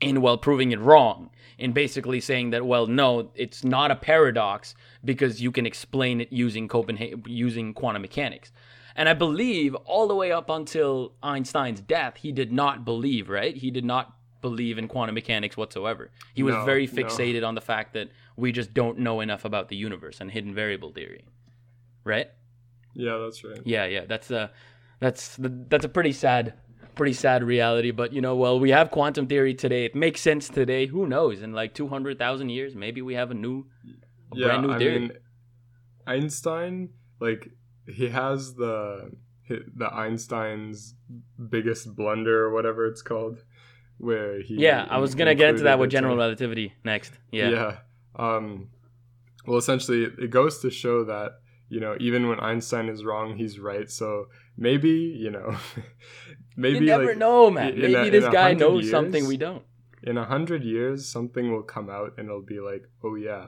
[0.00, 4.74] in well proving it wrong in basically saying that well no it's not a paradox
[5.04, 8.50] because you can explain it using Copenhagen using quantum mechanics
[8.96, 13.56] and I believe all the way up until Einstein's death, he did not believe, right?
[13.56, 16.10] He did not believe in quantum mechanics whatsoever.
[16.34, 16.92] He was No, very no.
[16.92, 20.54] fixated on the fact that we just don't know enough about the universe and hidden
[20.54, 21.24] variable theory.
[22.04, 22.28] Right?
[22.94, 23.60] Yeah, that's right.
[23.64, 24.04] Yeah, yeah.
[24.06, 24.50] That's a
[25.00, 26.54] that's that's a pretty sad
[26.94, 29.84] pretty sad reality, but you know, well, we have quantum theory today.
[29.84, 30.86] It makes sense today.
[30.86, 31.40] Who knows?
[31.40, 33.66] In like 200,000 years, maybe we have a new
[34.32, 34.98] a yeah, brand new I theory.
[34.98, 35.12] mean,
[36.06, 36.90] Einstein,
[37.20, 37.48] like
[37.86, 39.12] he has the
[39.48, 40.94] the Einstein's
[41.48, 43.44] biggest blunder or whatever it's called,
[43.98, 47.12] where he yeah, I was going to get into that with general relativity next.
[47.32, 47.48] Yeah.
[47.48, 47.76] Yeah.
[48.16, 48.68] Um,
[49.46, 51.40] well, essentially, it goes to show that
[51.70, 53.90] you know even when Einstein is wrong, he's right.
[53.90, 54.26] So
[54.58, 55.56] maybe you know,
[56.56, 57.78] maybe you never like, know, man.
[57.78, 59.62] Maybe a- this guy knows something we don't.
[60.02, 63.46] in a hundred years something will come out and it'll be like, oh yeah,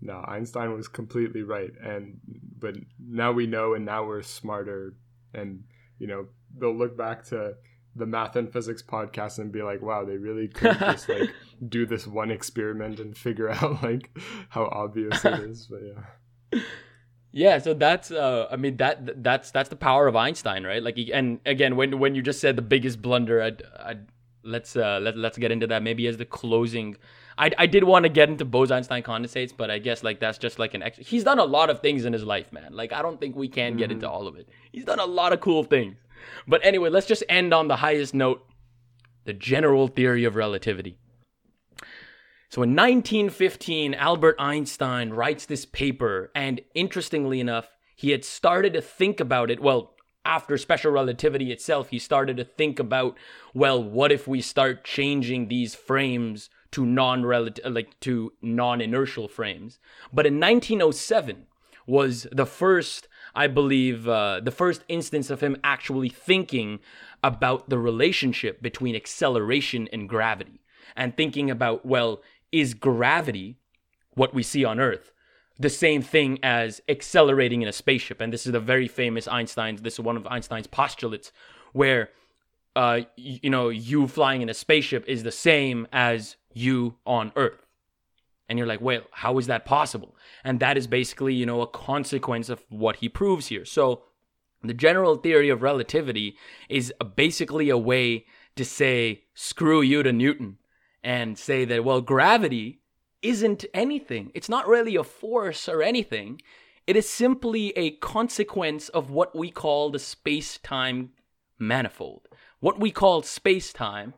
[0.00, 2.20] no, Einstein was completely right, and
[2.58, 4.94] but now we know, and now we're smarter,
[5.32, 5.64] and
[5.98, 7.54] you know they'll look back to
[7.96, 11.30] the math and physics podcast and be like, wow, they really could just like
[11.68, 14.10] do this one experiment and figure out like
[14.48, 15.68] how obvious it is.
[15.70, 16.60] But yeah,
[17.36, 20.80] Yeah, so that's uh I mean that that's that's the power of Einstein, right?
[20.80, 24.06] Like he- and again when when you just said the biggest blunder, I'd, I'd
[24.44, 26.96] let's uh let, let's get into that maybe as the closing.
[27.36, 30.60] I I did want to get into Bose-Einstein condensates, but I guess like that's just
[30.60, 31.04] like an extra.
[31.04, 32.72] He's done a lot of things in his life, man.
[32.72, 34.48] Like I don't think we can get into all of it.
[34.70, 35.96] He's done a lot of cool things.
[36.46, 38.46] But anyway, let's just end on the highest note,
[39.24, 40.98] the general theory of relativity.
[42.54, 48.80] So in 1915, Albert Einstein writes this paper, and interestingly enough, he had started to
[48.80, 49.58] think about it.
[49.58, 49.94] Well,
[50.24, 53.18] after special relativity itself, he started to think about,
[53.54, 59.80] well, what if we start changing these frames to non-relative, like to non-inertial frames?
[60.12, 61.46] But in 1907
[61.88, 66.78] was the first, I believe, uh, the first instance of him actually thinking
[67.20, 70.60] about the relationship between acceleration and gravity
[70.96, 72.22] and thinking about, well,
[72.54, 73.58] is gravity
[74.14, 75.10] what we see on Earth
[75.58, 78.20] the same thing as accelerating in a spaceship?
[78.20, 81.32] And this is the very famous Einstein's, this is one of Einstein's postulates
[81.72, 82.10] where,
[82.76, 87.66] uh, you know, you flying in a spaceship is the same as you on Earth.
[88.48, 90.16] And you're like, well, how is that possible?
[90.42, 93.64] And that is basically, you know, a consequence of what he proves here.
[93.64, 94.02] So
[94.62, 96.36] the general theory of relativity
[96.68, 98.26] is basically a way
[98.56, 100.58] to say, screw you to Newton
[101.04, 102.80] and say that, well, gravity
[103.20, 104.32] isn't anything.
[104.34, 106.40] It's not really a force or anything.
[106.86, 111.10] It is simply a consequence of what we call the space time
[111.58, 112.26] manifold.
[112.60, 114.14] What we call space time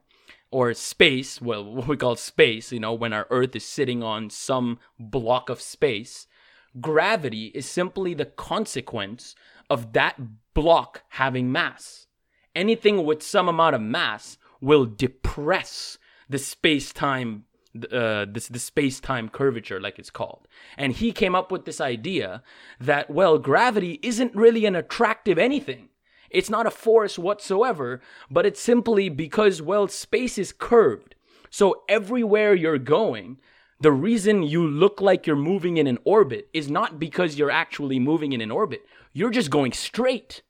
[0.53, 4.31] or space, well, what we call space, you know, when our Earth is sitting on
[4.31, 6.29] some block of space,
[6.81, 9.35] gravity is simply the consequence
[9.69, 10.21] of that
[10.55, 12.07] block having mass.
[12.55, 15.99] Anything with some amount of mass will depress
[16.29, 17.45] the space time
[17.93, 20.49] uh, this the space time curvature, like it's called.
[20.77, 22.43] And he came up with this idea
[22.81, 25.91] that well, gravity isn't really an attractive anything.
[26.31, 28.01] It's not a force whatsoever,
[28.31, 31.15] but it's simply because well, space is curved.
[31.51, 33.39] So everywhere you're going,
[33.81, 37.99] the reason you look like you're moving in an orbit is not because you're actually
[37.99, 38.85] moving in an orbit.
[39.13, 40.43] You're just going straight.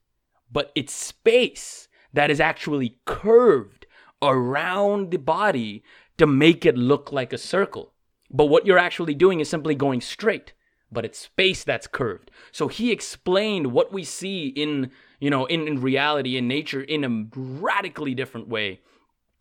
[0.51, 3.85] But it's space that is actually curved
[4.21, 5.83] around the body
[6.17, 7.93] to make it look like a circle.
[8.29, 10.53] But what you're actually doing is simply going straight,
[10.91, 12.31] but it's space that's curved.
[12.51, 17.03] So he explained what we see in, you know, in, in reality, in nature, in
[17.03, 18.81] a radically different way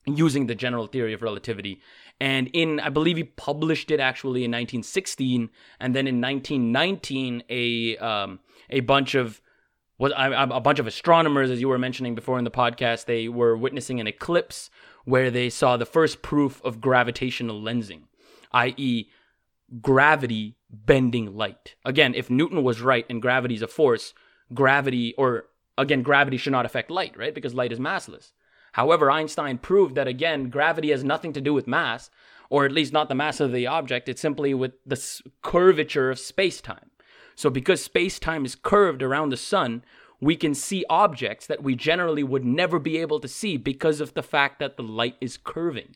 [0.06, 1.80] using the general theory of relativity.
[2.20, 5.50] And in, I believe he published it actually in 1916,
[5.80, 9.40] and then in 1919, a um, a bunch of
[9.97, 13.57] what a bunch of astronomers, as you were mentioning before in the podcast, they were
[13.57, 14.68] witnessing an eclipse
[15.05, 18.03] where they saw the first proof of gravitational lensing,
[18.53, 19.09] i.e.,
[19.80, 21.76] gravity bending light.
[21.84, 24.12] Again, if Newton was right and gravity is a force,
[24.53, 25.47] gravity, or
[25.78, 27.34] again, gravity should not affect light, right?
[27.34, 28.32] Because light is massless.
[28.72, 32.11] However, Einstein proved that again, gravity has nothing to do with mass,
[32.51, 35.03] or at least not the mass of the object, it's simply with the
[35.42, 36.90] curvature of space time.
[37.37, 39.84] So, because space time is curved around the sun,
[40.20, 44.14] we can see objects that we generally would never be able to see because of
[44.14, 45.95] the fact that the light is curving.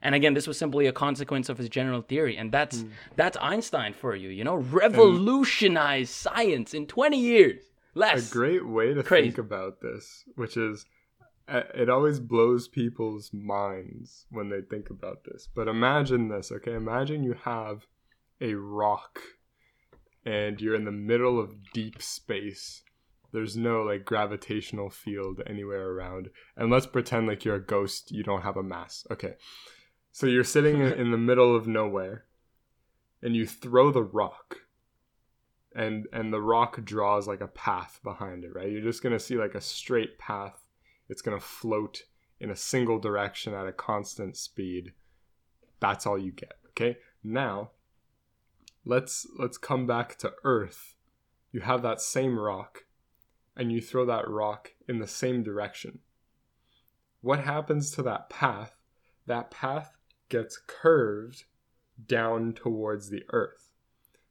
[0.00, 2.90] And again, this was simply a consequence of his general theory, and that's mm.
[3.14, 4.30] that's Einstein for you.
[4.30, 7.62] You know, revolutionized science in twenty years.
[7.94, 8.30] Less.
[8.30, 9.28] A great way to Crazy.
[9.28, 10.86] think about this, which is,
[11.46, 15.46] it always blows people's minds when they think about this.
[15.54, 16.72] But imagine this, okay?
[16.72, 17.86] Imagine you have
[18.40, 19.20] a rock,
[20.24, 22.82] and you're in the middle of deep space,
[23.32, 26.28] there's no like gravitational field anywhere around.
[26.56, 29.06] And let's pretend like you're a ghost, you don't have a mass.
[29.10, 29.34] Okay.
[30.12, 32.26] So you're sitting in the middle of nowhere
[33.22, 34.58] and you throw the rock.
[35.74, 38.70] And and the rock draws like a path behind it, right?
[38.70, 40.60] You're just going to see like a straight path.
[41.08, 42.02] It's going to float
[42.38, 44.92] in a single direction at a constant speed.
[45.80, 46.98] That's all you get, okay?
[47.24, 47.70] Now,
[48.84, 50.94] let's let's come back to earth.
[51.50, 52.84] You have that same rock
[53.56, 56.00] and you throw that rock in the same direction.
[57.20, 58.76] What happens to that path?
[59.26, 59.96] That path
[60.28, 61.44] gets curved
[62.06, 63.70] down towards the earth.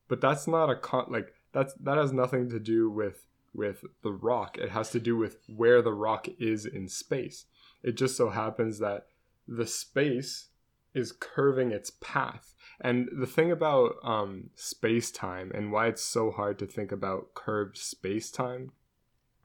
[0.08, 4.12] But that's not a con like that's that has nothing to do with with the
[4.12, 4.58] rock.
[4.58, 7.46] It has to do with where the rock is in space.
[7.84, 9.08] It just so happens that
[9.48, 10.50] the space
[10.94, 12.54] is curving its path.
[12.84, 17.34] And the thing about um, space time and why it's so hard to think about
[17.36, 18.72] curved space time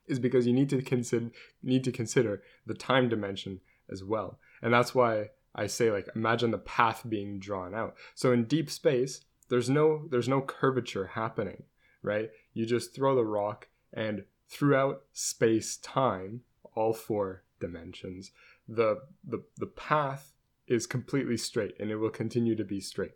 [0.06, 1.30] is because you need to consider
[1.62, 3.60] need to consider the time dimension
[3.90, 4.38] as well.
[4.62, 7.94] And that's why I say like imagine the path being drawn out.
[8.14, 11.64] So in deep space, there's no there's no curvature happening,
[12.02, 12.30] right?
[12.54, 16.42] You just throw the rock and throughout space time,
[16.74, 18.32] all four dimensions,
[18.68, 20.32] the the the path
[20.66, 23.12] is completely straight and it will continue to be straight.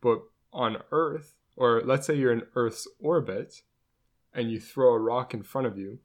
[0.00, 0.20] But
[0.52, 3.62] on Earth, or let's say you're in Earth's orbit,
[4.32, 5.98] and you throw a rock in front of you,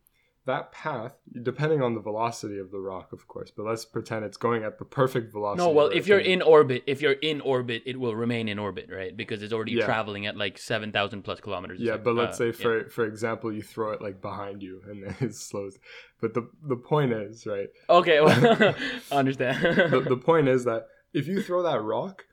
[0.46, 4.36] that path, depending on the velocity of the rock, of course, but let's pretend it's
[4.36, 5.66] going at the perfect velocity.
[5.66, 8.90] No, well, if you're in orbit, if you're in orbit, it will remain in orbit,
[8.92, 9.16] right?
[9.16, 9.86] Because it's already yeah.
[9.86, 11.80] traveling at like seven thousand plus kilometers.
[11.80, 12.90] Yeah, but let's uh, say for yeah.
[12.90, 15.78] for example, you throw it like behind you and then it slows.
[16.20, 17.70] But the the point is, right?
[17.90, 18.76] Okay, well, I
[19.16, 19.64] understand.
[19.92, 22.26] the, the point is that if you throw that rock,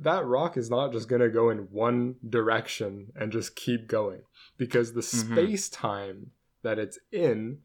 [0.00, 4.22] that rock is not just going to go in one direction and just keep going
[4.56, 5.34] because the mm-hmm.
[5.34, 6.30] space time
[6.62, 7.58] that it's in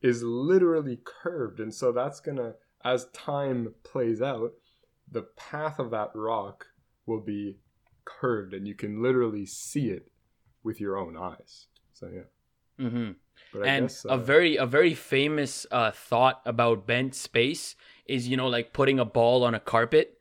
[0.00, 1.60] is literally curved.
[1.60, 4.52] And so that's going to, as time plays out,
[5.10, 6.66] the path of that rock
[7.06, 7.58] will be
[8.04, 10.10] curved and you can literally see it
[10.62, 11.66] with your own eyes.
[11.92, 12.22] So, yeah.
[12.84, 13.62] Mm-hmm.
[13.62, 17.76] and guess, uh, a very a very famous uh, thought about bent space
[18.06, 20.18] is you know like putting a ball on a carpet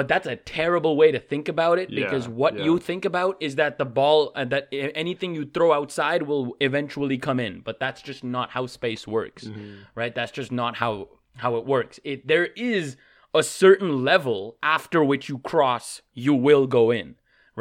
[0.00, 2.64] but that's a terrible way to think about it because Yeah, what yeah.
[2.64, 7.18] you think about is that the ball uh, that anything you throw outside will eventually
[7.18, 9.74] come in but that's just not how space works Mm-hmm.
[10.00, 10.92] right that's just not how
[11.44, 12.96] how it works it there is
[13.34, 14.38] a certain level
[14.76, 15.86] after which you cross
[16.24, 17.08] you will go in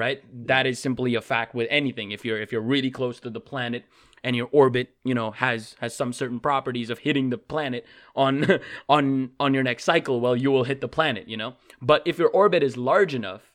[0.04, 0.20] right
[0.52, 3.44] that is simply a fact with anything if you're if you're really close to the
[3.52, 3.84] planet
[4.24, 8.60] and your orbit you know has has some certain properties of hitting the planet on
[8.90, 11.56] on on your next cycle well you will hit the planet you know?
[11.82, 13.54] But if your orbit is large enough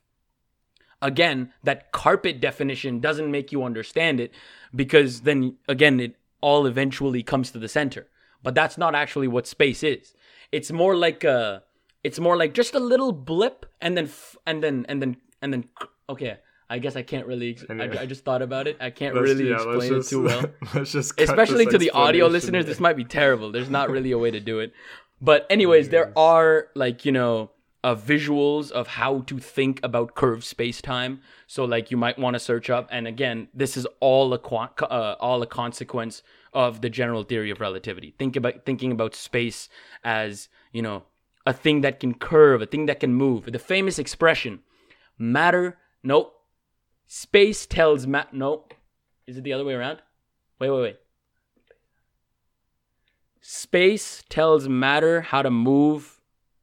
[1.02, 4.32] again that carpet definition doesn't make you understand it
[4.74, 8.06] because then again it all eventually comes to the center.
[8.42, 10.14] But that's not actually what space is.
[10.52, 11.62] It's more like a
[12.04, 15.52] it's more like just a little blip and then f- and then and then and
[15.52, 15.64] then
[16.08, 16.38] okay
[16.70, 17.98] i guess i can't really ex- Anyway.
[17.98, 18.76] I, I just thought about it.
[18.80, 20.44] I can't really yeah, explain it too well.
[20.74, 23.50] let's just especially to the audio listeners this might be terrible.
[23.52, 24.72] There's not really a way to do it.
[25.20, 27.50] But anyways there are like you know
[27.82, 31.20] uh, visuals of how to think about curved space-time.
[31.46, 34.70] So like you might want to search up and again this is all a qua-
[34.80, 38.14] uh, all a consequence of the general theory of relativity.
[38.18, 39.68] Think about thinking about space
[40.02, 41.04] as you know
[41.46, 43.50] a thing that can curve a thing that can move.
[43.50, 44.60] The famous expression
[45.18, 46.34] matter nope
[47.06, 48.66] space tells ma- No.
[49.26, 50.02] is it the other way around
[50.58, 50.96] wait wait wait
[53.46, 56.22] Space tells matter how to move.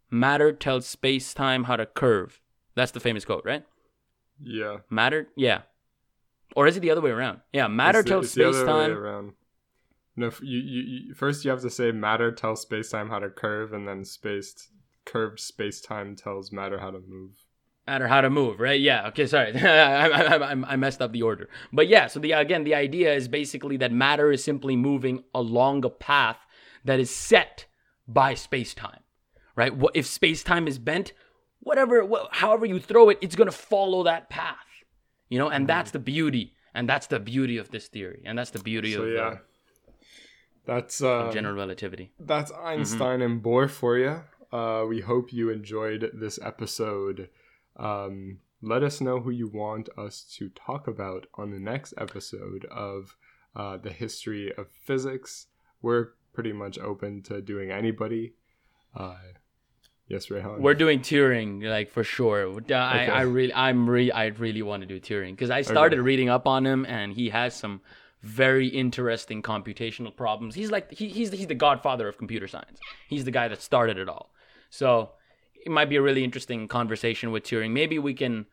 [0.09, 2.41] Matter tells space time how to curve.
[2.73, 3.63] That's the famous quote, right?
[4.43, 5.61] yeah Matter, yeah.
[6.55, 7.41] Or is it the other way around?
[7.53, 9.35] Yeah, matter It's tells the space time.
[10.15, 13.29] No, you, you, you first you have to say matter tells space time how to
[13.29, 14.69] curve, and then space
[15.05, 17.45] curved space time tells matter how to move.
[17.91, 18.79] Matter how to move, right?
[18.79, 19.07] Yeah.
[19.07, 19.27] Okay.
[19.27, 21.49] Sorry, I, I, I, messed up the order.
[21.73, 22.07] But yeah.
[22.07, 26.37] So the again, the idea is basically that matter is simply moving along a path
[26.85, 27.65] that is set
[28.07, 29.01] by space time,
[29.57, 29.75] right?
[29.75, 31.11] What if space time is bent?
[31.59, 34.55] Whatever, wh- however you throw it, it's gonna follow that path,
[35.27, 35.49] you know.
[35.49, 38.93] And that's the beauty, and that's the beauty of this theory, and that's the beauty
[38.93, 39.37] So of, yeah, uh,
[40.65, 42.13] that's uh, general relativity.
[42.17, 44.23] that's Einstein and Bohr for you.
[44.57, 47.27] Uh, we hope you enjoyed this episode.
[47.77, 52.65] Um, let us know who you want us to talk about on the next episode
[52.71, 53.15] of
[53.55, 55.47] uh, the history of physics.
[55.81, 58.33] We're pretty much open to doing anybody.
[58.95, 59.15] Uh,
[60.07, 60.59] yes, Rehan.
[60.59, 62.47] We're doing Turing, like for sure.
[62.47, 63.11] Uh, I, Okay.
[63.11, 66.47] I really, I'm re, I really want to do Turing because I started reading up
[66.47, 67.81] on him, and he has some
[68.21, 70.53] very interesting computational problems.
[70.53, 72.79] He's like, he, he's he's the godfather of computer science.
[73.07, 74.31] He's the guy that started it all.
[74.69, 75.11] So
[75.65, 77.71] it might be a really interesting conversation with Turing.
[77.71, 78.45] Maybe we can.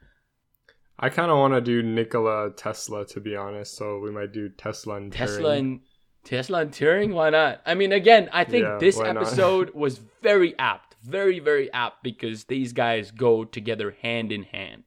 [0.99, 3.77] I kind of want to do Nikola Tesla, to be honest.
[3.77, 5.59] So we might do Tesla and Tesla Turing.
[5.59, 5.81] and
[6.25, 7.63] Tesla and Turing, why not?
[7.65, 12.45] I mean, again, I think Yeah, this episode was very apt, very very apt because
[12.45, 14.85] these guys go together hand in hand.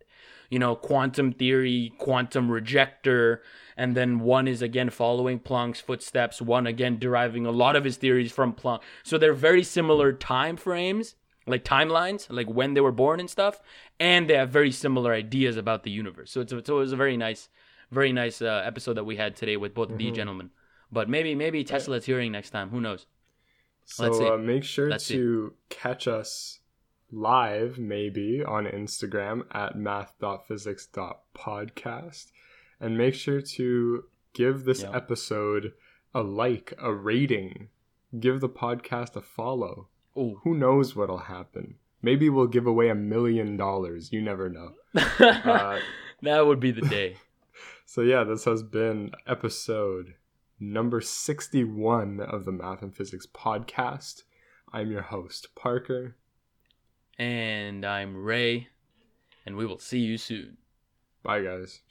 [0.49, 3.41] You know, quantum theory, quantum rejector,
[3.77, 7.95] and then one is again following Planck's footsteps, one again deriving a lot of his
[7.97, 8.81] theories from Planck.
[9.01, 11.15] So they're very similar time frames,
[11.47, 13.59] like timelines, like when they were born and stuff,
[13.99, 16.31] and they have very similar ideas about the universe.
[16.31, 17.49] So it's so it was a very nice,
[17.91, 20.51] very nice uh, episode that we had today with both of these gentlemen.
[20.91, 22.69] But maybe maybe Tesla's Turing next time.
[22.69, 23.05] Who knows?
[23.85, 24.03] See.
[24.03, 25.15] So uh, make sure Let's see.
[25.15, 26.59] to catch us
[27.11, 32.31] live, maybe on Instagram at math.physics.podcast.
[32.79, 34.95] And make sure to give this Yeah.
[34.95, 35.73] episode
[36.13, 37.69] a like, a rating.
[38.19, 39.87] Give the podcast a follow.
[40.17, 40.39] Ooh.
[40.43, 41.75] Who knows what'll happen?
[42.01, 44.11] Maybe we'll give away a million dollars.
[44.11, 44.73] You never know.
[44.95, 45.79] Uh,
[46.21, 47.17] that would be the day.
[47.83, 50.13] So yeah, this has been episode
[50.61, 54.23] number 61 of the Math and Physics podcast.
[54.71, 56.15] I'm your host, Parker.
[57.19, 58.69] And I'm Ray,
[59.45, 60.55] and we will see you soon.
[61.21, 61.81] Bye guys.